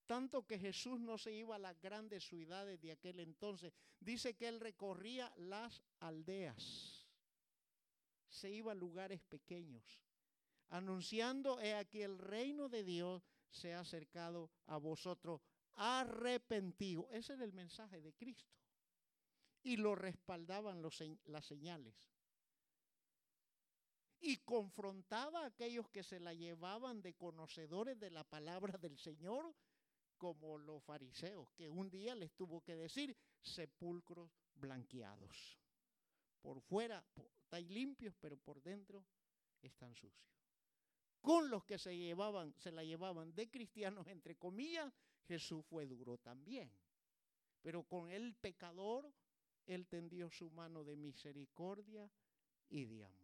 Tanto 0.05 0.45
que 0.45 0.59
Jesús 0.59 0.99
no 0.99 1.17
se 1.17 1.31
iba 1.31 1.55
a 1.55 1.59
las 1.59 1.79
grandes 1.81 2.25
ciudades 2.25 2.79
de 2.81 2.91
aquel 2.91 3.19
entonces. 3.19 3.73
Dice 3.99 4.35
que 4.35 4.47
él 4.47 4.59
recorría 4.59 5.33
las 5.37 5.81
aldeas. 5.99 7.07
Se 8.29 8.51
iba 8.51 8.73
a 8.73 8.75
lugares 8.75 9.21
pequeños. 9.21 10.03
Anunciando, 10.69 11.59
he 11.59 11.73
aquí 11.73 12.01
el 12.01 12.17
reino 12.17 12.67
de 12.67 12.83
Dios 12.83 13.23
se 13.49 13.73
ha 13.73 13.79
acercado 13.79 14.49
a 14.65 14.77
vosotros. 14.77 15.41
Arrepentido. 15.75 17.07
Ese 17.11 17.33
era 17.33 17.45
el 17.45 17.53
mensaje 17.53 18.01
de 18.01 18.13
Cristo. 18.13 18.53
Y 19.63 19.77
lo 19.77 19.95
respaldaban 19.95 20.81
las 20.81 21.45
señales. 21.45 22.12
Y 24.25 24.37
confrontaba 24.37 25.43
a 25.43 25.47
aquellos 25.47 25.89
que 25.89 26.01
se 26.01 26.17
la 26.17 26.33
llevaban 26.33 27.01
de 27.01 27.13
conocedores 27.13 27.99
de 27.99 28.09
la 28.09 28.23
palabra 28.23 28.77
del 28.77 28.97
Señor 28.97 29.53
como 30.17 30.57
los 30.57 30.81
fariseos, 30.81 31.49
que 31.57 31.67
un 31.67 31.89
día 31.89 32.15
les 32.15 32.31
tuvo 32.31 32.61
que 32.61 32.73
decir 32.73 33.17
sepulcros 33.41 34.31
blanqueados. 34.55 35.59
Por 36.41 36.61
fuera 36.61 37.05
están 37.41 37.67
limpios, 37.67 38.15
pero 38.21 38.37
por 38.37 38.63
dentro 38.63 39.03
están 39.61 39.93
sucios. 39.93 40.31
Con 41.19 41.49
los 41.49 41.65
que 41.65 41.77
se 41.77 41.97
llevaban, 41.97 42.53
se 42.59 42.71
la 42.71 42.85
llevaban 42.85 43.35
de 43.35 43.49
cristianos, 43.49 44.07
entre 44.07 44.37
comillas, 44.37 44.93
Jesús 45.27 45.65
fue 45.65 45.85
duro 45.85 46.17
también. 46.17 46.71
Pero 47.61 47.83
con 47.83 48.09
el 48.09 48.35
pecador, 48.35 49.13
él 49.65 49.85
tendió 49.87 50.29
su 50.29 50.49
mano 50.49 50.85
de 50.85 50.95
misericordia 50.95 52.09
y 52.69 52.85
de 52.85 53.03
amor. 53.03 53.22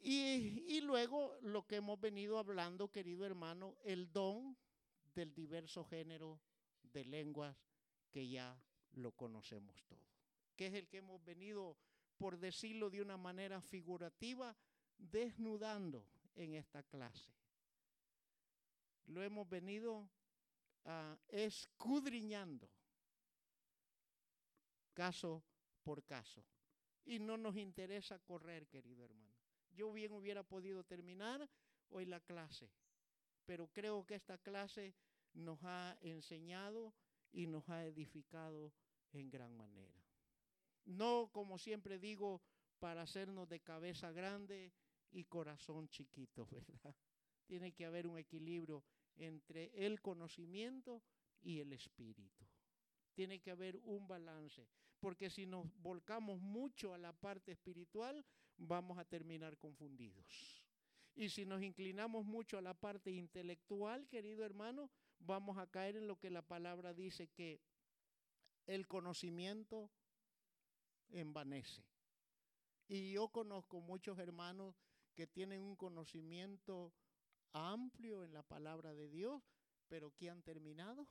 Y, 0.00 0.80
luego 0.82 1.36
lo 1.42 1.66
que 1.66 1.76
hemos 1.76 2.00
venido 2.00 2.38
hablando, 2.38 2.90
querido 2.90 3.26
hermano, 3.26 3.76
el 3.84 4.10
don 4.12 4.56
del 5.14 5.34
diverso 5.34 5.84
género 5.84 6.40
de 6.82 7.04
lenguas 7.04 7.56
que 8.10 8.28
ya 8.28 8.58
lo 8.92 9.12
conocemos 9.12 9.84
todo, 9.86 10.00
que 10.56 10.68
es 10.68 10.74
el 10.74 10.88
que 10.88 10.98
hemos 10.98 11.22
venido, 11.24 11.76
por 12.16 12.38
decirlo 12.38 12.90
de 12.90 13.02
una 13.02 13.16
manera 13.16 13.60
figurativa, 13.60 14.56
desnudando 14.96 16.06
en 16.36 16.54
esta 16.54 16.82
clase. 16.84 17.32
Lo 19.06 19.22
hemos 19.22 19.48
venido 19.48 20.08
uh, 20.84 21.16
escudriñando 21.28 22.70
caso 24.98 25.44
por 25.84 26.04
caso. 26.04 26.44
Y 27.04 27.20
no 27.20 27.36
nos 27.36 27.56
interesa 27.56 28.18
correr, 28.18 28.66
querido 28.66 29.04
hermano. 29.04 29.27
Yo 29.78 29.92
bien 29.92 30.10
hubiera 30.10 30.42
podido 30.42 30.82
terminar 30.82 31.48
hoy 31.90 32.04
la 32.04 32.18
clase, 32.18 32.68
pero 33.46 33.68
creo 33.68 34.04
que 34.04 34.16
esta 34.16 34.36
clase 34.36 34.92
nos 35.34 35.60
ha 35.62 35.96
enseñado 36.00 36.92
y 37.30 37.46
nos 37.46 37.68
ha 37.68 37.86
edificado 37.86 38.72
en 39.12 39.30
gran 39.30 39.56
manera. 39.56 40.04
No, 40.84 41.30
como 41.32 41.58
siempre 41.58 42.00
digo, 42.00 42.42
para 42.80 43.02
hacernos 43.02 43.48
de 43.48 43.60
cabeza 43.60 44.10
grande 44.10 44.72
y 45.12 45.26
corazón 45.26 45.88
chiquito, 45.90 46.44
¿verdad? 46.50 46.96
Tiene 47.46 47.72
que 47.72 47.86
haber 47.86 48.08
un 48.08 48.18
equilibrio 48.18 48.82
entre 49.14 49.70
el 49.86 50.00
conocimiento 50.00 51.04
y 51.40 51.60
el 51.60 51.72
espíritu. 51.72 52.44
Tiene 53.14 53.40
que 53.40 53.52
haber 53.52 53.76
un 53.84 54.08
balance, 54.08 54.66
porque 54.98 55.30
si 55.30 55.46
nos 55.46 55.72
volcamos 55.80 56.40
mucho 56.40 56.94
a 56.94 56.98
la 56.98 57.12
parte 57.12 57.52
espiritual, 57.52 58.26
vamos 58.58 58.98
a 58.98 59.04
terminar 59.04 59.56
confundidos. 59.56 60.64
Y 61.14 61.30
si 61.30 61.44
nos 61.44 61.62
inclinamos 61.62 62.24
mucho 62.24 62.58
a 62.58 62.62
la 62.62 62.74
parte 62.74 63.10
intelectual, 63.10 64.06
querido 64.08 64.44
hermano, 64.44 64.90
vamos 65.18 65.58
a 65.58 65.66
caer 65.66 65.96
en 65.96 66.06
lo 66.06 66.18
que 66.18 66.30
la 66.30 66.42
palabra 66.42 66.94
dice 66.94 67.28
que 67.28 67.60
el 68.66 68.86
conocimiento 68.86 69.90
envanece. 71.10 71.82
Y 72.86 73.12
yo 73.12 73.28
conozco 73.28 73.80
muchos 73.80 74.18
hermanos 74.18 74.74
que 75.14 75.26
tienen 75.26 75.62
un 75.62 75.74
conocimiento 75.74 76.92
amplio 77.52 78.24
en 78.24 78.32
la 78.32 78.42
palabra 78.42 78.94
de 78.94 79.08
Dios, 79.08 79.42
pero 79.88 80.14
que 80.14 80.30
han 80.30 80.42
terminado 80.42 81.08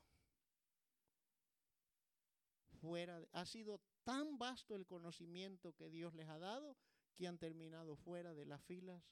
fuera. 2.80 3.28
ha 3.34 3.46
sido 3.46 3.82
tan 4.04 4.38
vasto 4.38 4.76
el 4.76 4.86
conocimiento 4.86 5.74
que 5.74 5.90
Dios 5.90 6.14
les 6.14 6.30
ha 6.30 6.40
dado 6.40 6.78
que 7.18 7.28
han 7.28 7.38
terminado 7.38 7.96
fuera 7.96 8.34
de 8.34 8.46
las 8.46 8.62
filas 8.64 9.04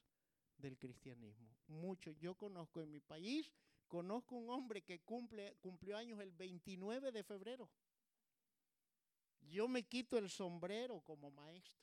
del 0.56 0.78
cristianismo. 0.78 1.54
Muchos, 1.66 2.16
yo 2.18 2.36
conozco 2.36 2.80
en 2.80 2.90
mi 2.90 3.00
país, 3.00 3.52
conozco 3.88 4.36
un 4.36 4.48
hombre 4.50 4.82
que 4.82 5.00
cumplió 5.00 5.96
años 5.96 6.20
el 6.20 6.30
29 6.30 7.12
de 7.12 7.24
febrero. 7.24 7.68
Yo 9.40 9.68
me 9.68 9.82
quito 9.82 10.16
el 10.18 10.30
sombrero 10.30 11.00
como 11.00 11.30
maestro. 11.30 11.76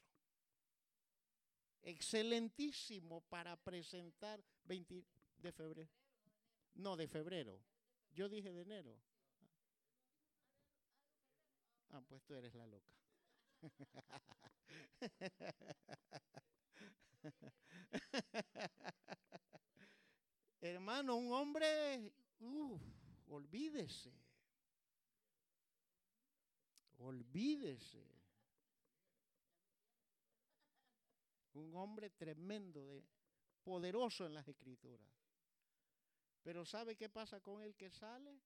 Excelentísimo 1.81 3.21
para 3.21 3.55
presentar 3.57 4.43
20 4.63 5.05
de 5.37 5.51
febrero. 5.51 5.89
No, 6.75 6.95
de 6.95 7.07
febrero. 7.07 7.59
Yo 8.13 8.29
dije 8.29 8.51
de 8.51 8.61
enero. 8.61 8.97
Ah, 11.89 12.01
pues 12.07 12.23
tú 12.23 12.33
eres 12.33 12.53
la 12.55 12.65
loca. 12.65 13.02
Hermano, 20.61 21.15
un 21.15 21.33
hombre, 21.33 22.13
olvídese. 23.27 24.13
Olvídese. 26.99 28.05
Un 31.53 31.75
hombre 31.75 32.09
tremendo, 32.09 32.87
de, 32.87 33.03
poderoso 33.63 34.25
en 34.25 34.33
las 34.33 34.47
escrituras. 34.47 35.07
Pero 36.43 36.65
¿sabe 36.65 36.95
qué 36.95 37.09
pasa 37.09 37.41
con 37.41 37.61
el 37.61 37.75
que 37.75 37.89
sale? 37.89 38.39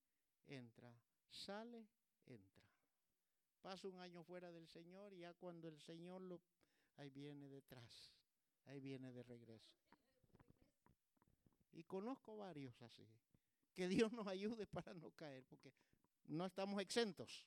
Entra, 0.46 0.92
sale, 1.30 1.88
entra. 2.26 2.67
Pasa 3.62 3.88
un 3.88 4.00
año 4.00 4.24
fuera 4.24 4.52
del 4.52 4.68
Señor 4.68 5.14
y 5.14 5.20
ya 5.20 5.34
cuando 5.34 5.68
el 5.68 5.80
Señor 5.80 6.22
lo... 6.22 6.42
Ahí 6.96 7.10
viene 7.10 7.48
detrás, 7.48 8.12
ahí 8.66 8.80
viene 8.80 9.12
de 9.12 9.24
regreso. 9.24 9.76
Y 11.74 11.84
conozco 11.84 12.38
varios 12.38 12.82
así. 12.82 13.08
Que 13.76 13.88
Dios 13.88 14.12
nos 14.12 14.26
ayude 14.26 14.66
para 14.66 14.96
no 14.96 15.12
caer, 15.12 15.44
porque 15.46 15.72
no 16.26 16.46
estamos 16.46 16.82
exentos. 16.82 17.46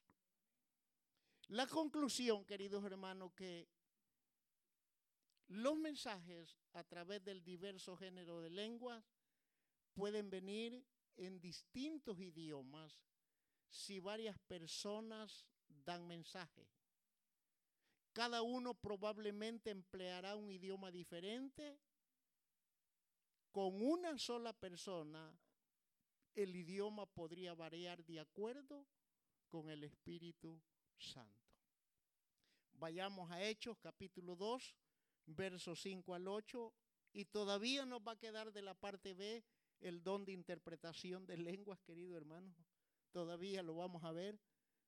La 1.49 1.67
conclusión, 1.67 2.45
queridos 2.45 2.85
hermanos, 2.85 3.33
que 3.35 3.69
los 5.49 5.77
mensajes 5.77 6.57
a 6.75 6.85
través 6.85 7.25
del 7.25 7.43
diverso 7.43 7.97
género 7.97 8.41
de 8.41 8.51
lenguas 8.51 9.05
pueden 9.95 10.31
venir 10.31 10.85
en 11.17 11.41
distintos 11.41 12.21
idiomas 12.21 13.03
si 13.69 13.99
varias 13.99 14.39
personas 14.39 15.50
dan 15.85 16.07
mensaje. 16.07 16.67
Cada 18.13 18.43
uno 18.43 18.75
probablemente 18.75 19.71
empleará 19.71 20.37
un 20.37 20.51
idioma 20.51 20.91
diferente. 20.91 21.79
Con 23.53 23.83
una 23.83 24.19
sola 24.19 24.53
persona, 24.53 25.33
el 26.35 26.55
idioma 26.55 27.07
podría 27.07 27.55
variar 27.55 28.05
de 28.05 28.21
acuerdo 28.21 28.87
con 29.49 29.71
el 29.71 29.85
Espíritu 29.85 30.61
Santo. 30.99 31.55
Vayamos 32.75 33.31
a 33.31 33.43
Hechos 33.43 33.77
capítulo 33.79 34.37
2, 34.37 34.77
versos 35.27 35.81
5 35.83 36.15
al 36.15 36.29
8, 36.29 36.73
y 37.13 37.25
todavía 37.27 37.85
nos 37.85 38.01
va 38.01 38.13
a 38.13 38.19
quedar 38.19 38.53
de 38.53 38.63
la 38.63 38.75
parte 38.75 39.15
B 39.15 39.45
el 39.81 40.03
don 40.03 40.25
de 40.25 40.33
interpretación 40.33 41.27
de 41.27 41.37
lenguas, 41.37 41.81
querido 41.81 42.17
hermano. 42.17 42.55
Todavía 43.11 43.63
lo 43.63 43.75
vamos 43.75 44.05
a 44.05 44.13
ver, 44.13 44.39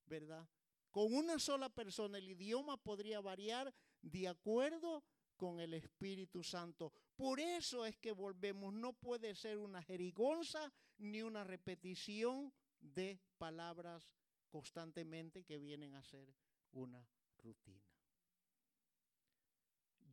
¿verdad? 0.07 0.49
Con 0.93 1.15
una 1.15 1.39
sola 1.39 1.71
persona 1.71 2.19
el 2.19 2.29
idioma 2.29 2.77
podría 2.77 3.21
variar 3.21 3.75
de 4.03 4.29
acuerdo 4.29 5.03
con 5.37 5.59
el 5.59 5.73
Espíritu 5.73 6.45
Santo. 6.45 6.93
Por 7.17 7.41
eso 7.41 7.87
es 7.87 7.97
que 7.97 8.13
volvemos, 8.13 8.75
no 8.75 8.93
puede 8.93 9.35
ser 9.35 9.57
una 9.57 9.83
jerigonza 9.83 10.71
ni 10.99 11.23
una 11.23 11.45
repetición 11.45 12.53
de 12.79 13.19
palabras 13.39 14.13
constantemente 14.51 15.45
que 15.45 15.59
vienen 15.59 15.95
a 15.95 16.05
ser 16.05 16.33
una 16.73 17.09
rutina. 17.39 17.83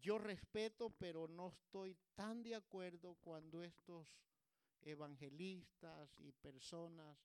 Yo 0.02 0.18
respeto, 0.18 0.92
pero 0.92 1.28
no 1.28 1.50
estoy 1.50 1.98
tan 2.16 2.42
de 2.42 2.56
acuerdo 2.56 3.16
cuando 3.16 3.64
estos 3.64 4.08
evangelistas 4.82 6.18
y 6.20 6.32
personas 6.32 7.18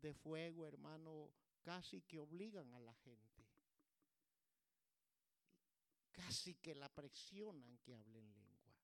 de 0.00 0.14
fuego, 0.14 0.66
hermano, 0.66 1.30
casi 1.68 2.00
que 2.00 2.18
obligan 2.18 2.72
a 2.72 2.80
la 2.80 2.94
gente. 2.94 3.46
Casi 6.12 6.54
que 6.54 6.74
la 6.74 6.88
presionan 6.88 7.76
que 7.84 7.94
hablen 7.94 8.32
lengua. 8.32 8.74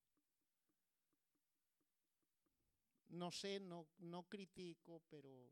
No 3.08 3.30
sé, 3.30 3.58
no, 3.58 3.88
no 4.00 4.24
critico, 4.24 5.00
pero 5.08 5.50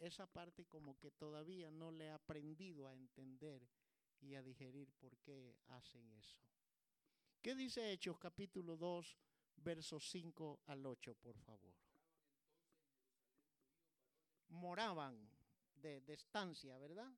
esa 0.00 0.26
parte 0.26 0.66
como 0.66 0.98
que 0.98 1.12
todavía 1.12 1.70
no 1.70 1.92
le 1.92 2.06
he 2.06 2.10
aprendido 2.10 2.88
a 2.88 2.94
entender 2.94 3.64
y 4.20 4.34
a 4.34 4.42
digerir 4.42 4.92
por 4.94 5.16
qué 5.18 5.54
hacen 5.68 6.10
eso. 6.10 6.40
¿Qué 7.40 7.54
dice 7.54 7.92
Hechos 7.92 8.18
capítulo 8.18 8.76
2, 8.76 9.16
versos 9.58 10.10
5 10.10 10.62
al 10.66 10.84
8, 10.84 11.14
por 11.14 11.38
favor? 11.38 11.76
Moraban 14.48 15.35
de, 15.86 16.12
estancia, 16.12 16.76
¿verdad? 16.78 17.10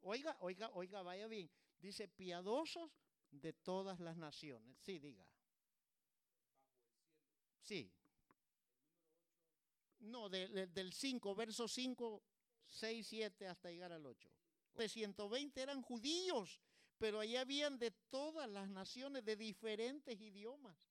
Oiga, 0.00 0.36
oiga, 0.40 0.70
oiga, 0.74 1.02
vaya 1.02 1.26
bien. 1.26 1.50
Dice 1.78 2.08
piadosos 2.08 2.90
de 3.30 3.52
todas 3.52 4.00
las 4.00 4.16
naciones. 4.16 4.78
Sí, 4.80 4.98
diga. 4.98 5.26
Sí. 7.60 7.92
No, 10.00 10.28
del 10.28 10.92
5, 10.92 11.34
verso 11.34 11.66
5, 11.66 12.22
6, 12.66 13.06
7 13.06 13.48
hasta 13.48 13.70
llegar 13.70 13.92
al 13.92 14.06
8. 14.06 14.30
De 14.74 14.88
120 14.88 15.60
eran 15.60 15.82
judíos, 15.82 16.60
pero 16.98 17.18
allí 17.18 17.36
habían 17.36 17.78
de 17.78 17.90
todas 17.90 18.48
las 18.48 18.68
naciones, 18.68 19.24
de 19.24 19.34
diferentes 19.34 20.20
idiomas. 20.20 20.88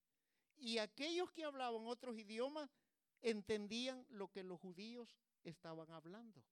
Y 0.58 0.80
aquellos 0.80 1.32
que 1.32 1.46
hablaban 1.46 1.88
otros 1.88 2.18
idiomas 2.18 2.70
entendían 3.22 4.06
lo 4.10 4.32
que 4.32 4.44
los 4.44 4.60
judíos 4.60 5.18
estaban 5.44 5.92
hablando. 5.92 6.44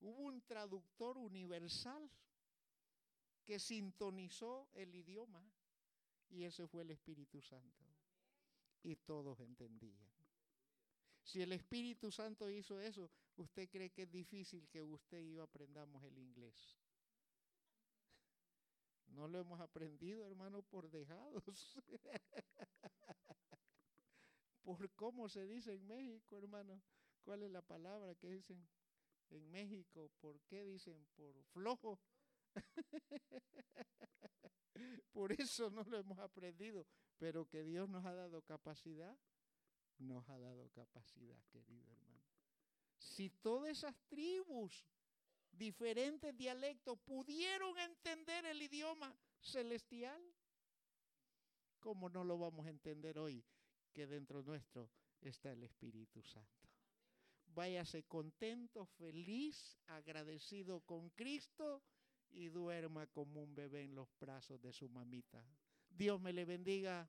Hubo 0.00 0.22
un 0.22 0.42
traductor 0.42 1.16
universal 1.16 2.10
que 3.44 3.58
sintonizó 3.58 4.68
el 4.74 4.94
idioma 4.94 5.44
y 6.28 6.44
ese 6.44 6.66
fue 6.66 6.82
el 6.82 6.90
Espíritu 6.90 7.40
Santo. 7.40 7.84
Y 8.82 8.96
todos 8.96 9.40
entendían. 9.40 10.06
Si 11.22 11.40
el 11.40 11.52
Espíritu 11.52 12.10
Santo 12.10 12.50
hizo 12.50 12.78
eso, 12.78 13.10
¿usted 13.36 13.68
cree 13.70 13.90
que 13.90 14.02
es 14.02 14.10
difícil 14.10 14.68
que 14.68 14.82
usted 14.82 15.20
y 15.22 15.32
yo 15.34 15.42
aprendamos 15.42 16.02
el 16.04 16.18
inglés? 16.18 16.54
No 19.06 19.28
lo 19.28 19.38
hemos 19.38 19.60
aprendido, 19.60 20.26
hermano, 20.26 20.62
por 20.62 20.90
dejados. 20.90 21.78
por 24.64 24.90
cómo 24.94 25.28
se 25.28 25.46
dice 25.46 25.74
en 25.74 25.86
México, 25.86 26.36
hermano. 26.36 26.82
¿Cuál 27.22 27.42
es 27.42 27.50
la 27.50 27.62
palabra 27.62 28.14
que 28.14 28.28
dicen 28.28 28.66
en 29.30 29.50
México? 29.50 30.10
¿Por 30.20 30.40
qué 30.42 30.64
dicen 30.64 31.06
por 31.14 31.42
flojo? 31.44 32.00
por 35.12 35.32
eso 35.32 35.70
no 35.70 35.84
lo 35.84 35.98
hemos 35.98 36.18
aprendido, 36.18 36.86
pero 37.18 37.46
que 37.46 37.62
Dios 37.62 37.88
nos 37.88 38.04
ha 38.04 38.14
dado 38.14 38.42
capacidad, 38.42 39.16
nos 39.98 40.28
ha 40.28 40.38
dado 40.38 40.68
capacidad, 40.70 41.38
querido 41.50 41.90
hermano. 41.92 42.24
Si 42.98 43.30
todas 43.30 43.70
esas 43.70 43.94
tribus, 44.06 44.86
diferentes 45.50 46.36
dialectos, 46.36 46.98
pudieron 47.04 47.78
entender 47.78 48.46
el 48.46 48.62
idioma 48.62 49.14
celestial, 49.40 50.20
¿cómo 51.80 52.08
no 52.08 52.24
lo 52.24 52.38
vamos 52.38 52.66
a 52.66 52.70
entender 52.70 53.18
hoy? 53.18 53.44
Que 53.94 54.06
dentro 54.06 54.42
nuestro 54.42 54.90
está 55.20 55.52
el 55.52 55.62
Espíritu 55.62 56.22
Santo. 56.22 56.68
Váyase 57.46 58.02
contento, 58.02 58.84
feliz, 58.84 59.78
agradecido 59.86 60.80
con 60.80 61.10
Cristo 61.10 61.82
y 62.32 62.48
duerma 62.48 63.06
como 63.06 63.42
un 63.42 63.54
bebé 63.54 63.84
en 63.84 63.94
los 63.94 64.08
brazos 64.18 64.60
de 64.60 64.72
su 64.72 64.88
mamita. 64.88 65.46
Dios 65.88 66.20
me 66.20 66.32
le 66.32 66.44
bendiga. 66.44 67.08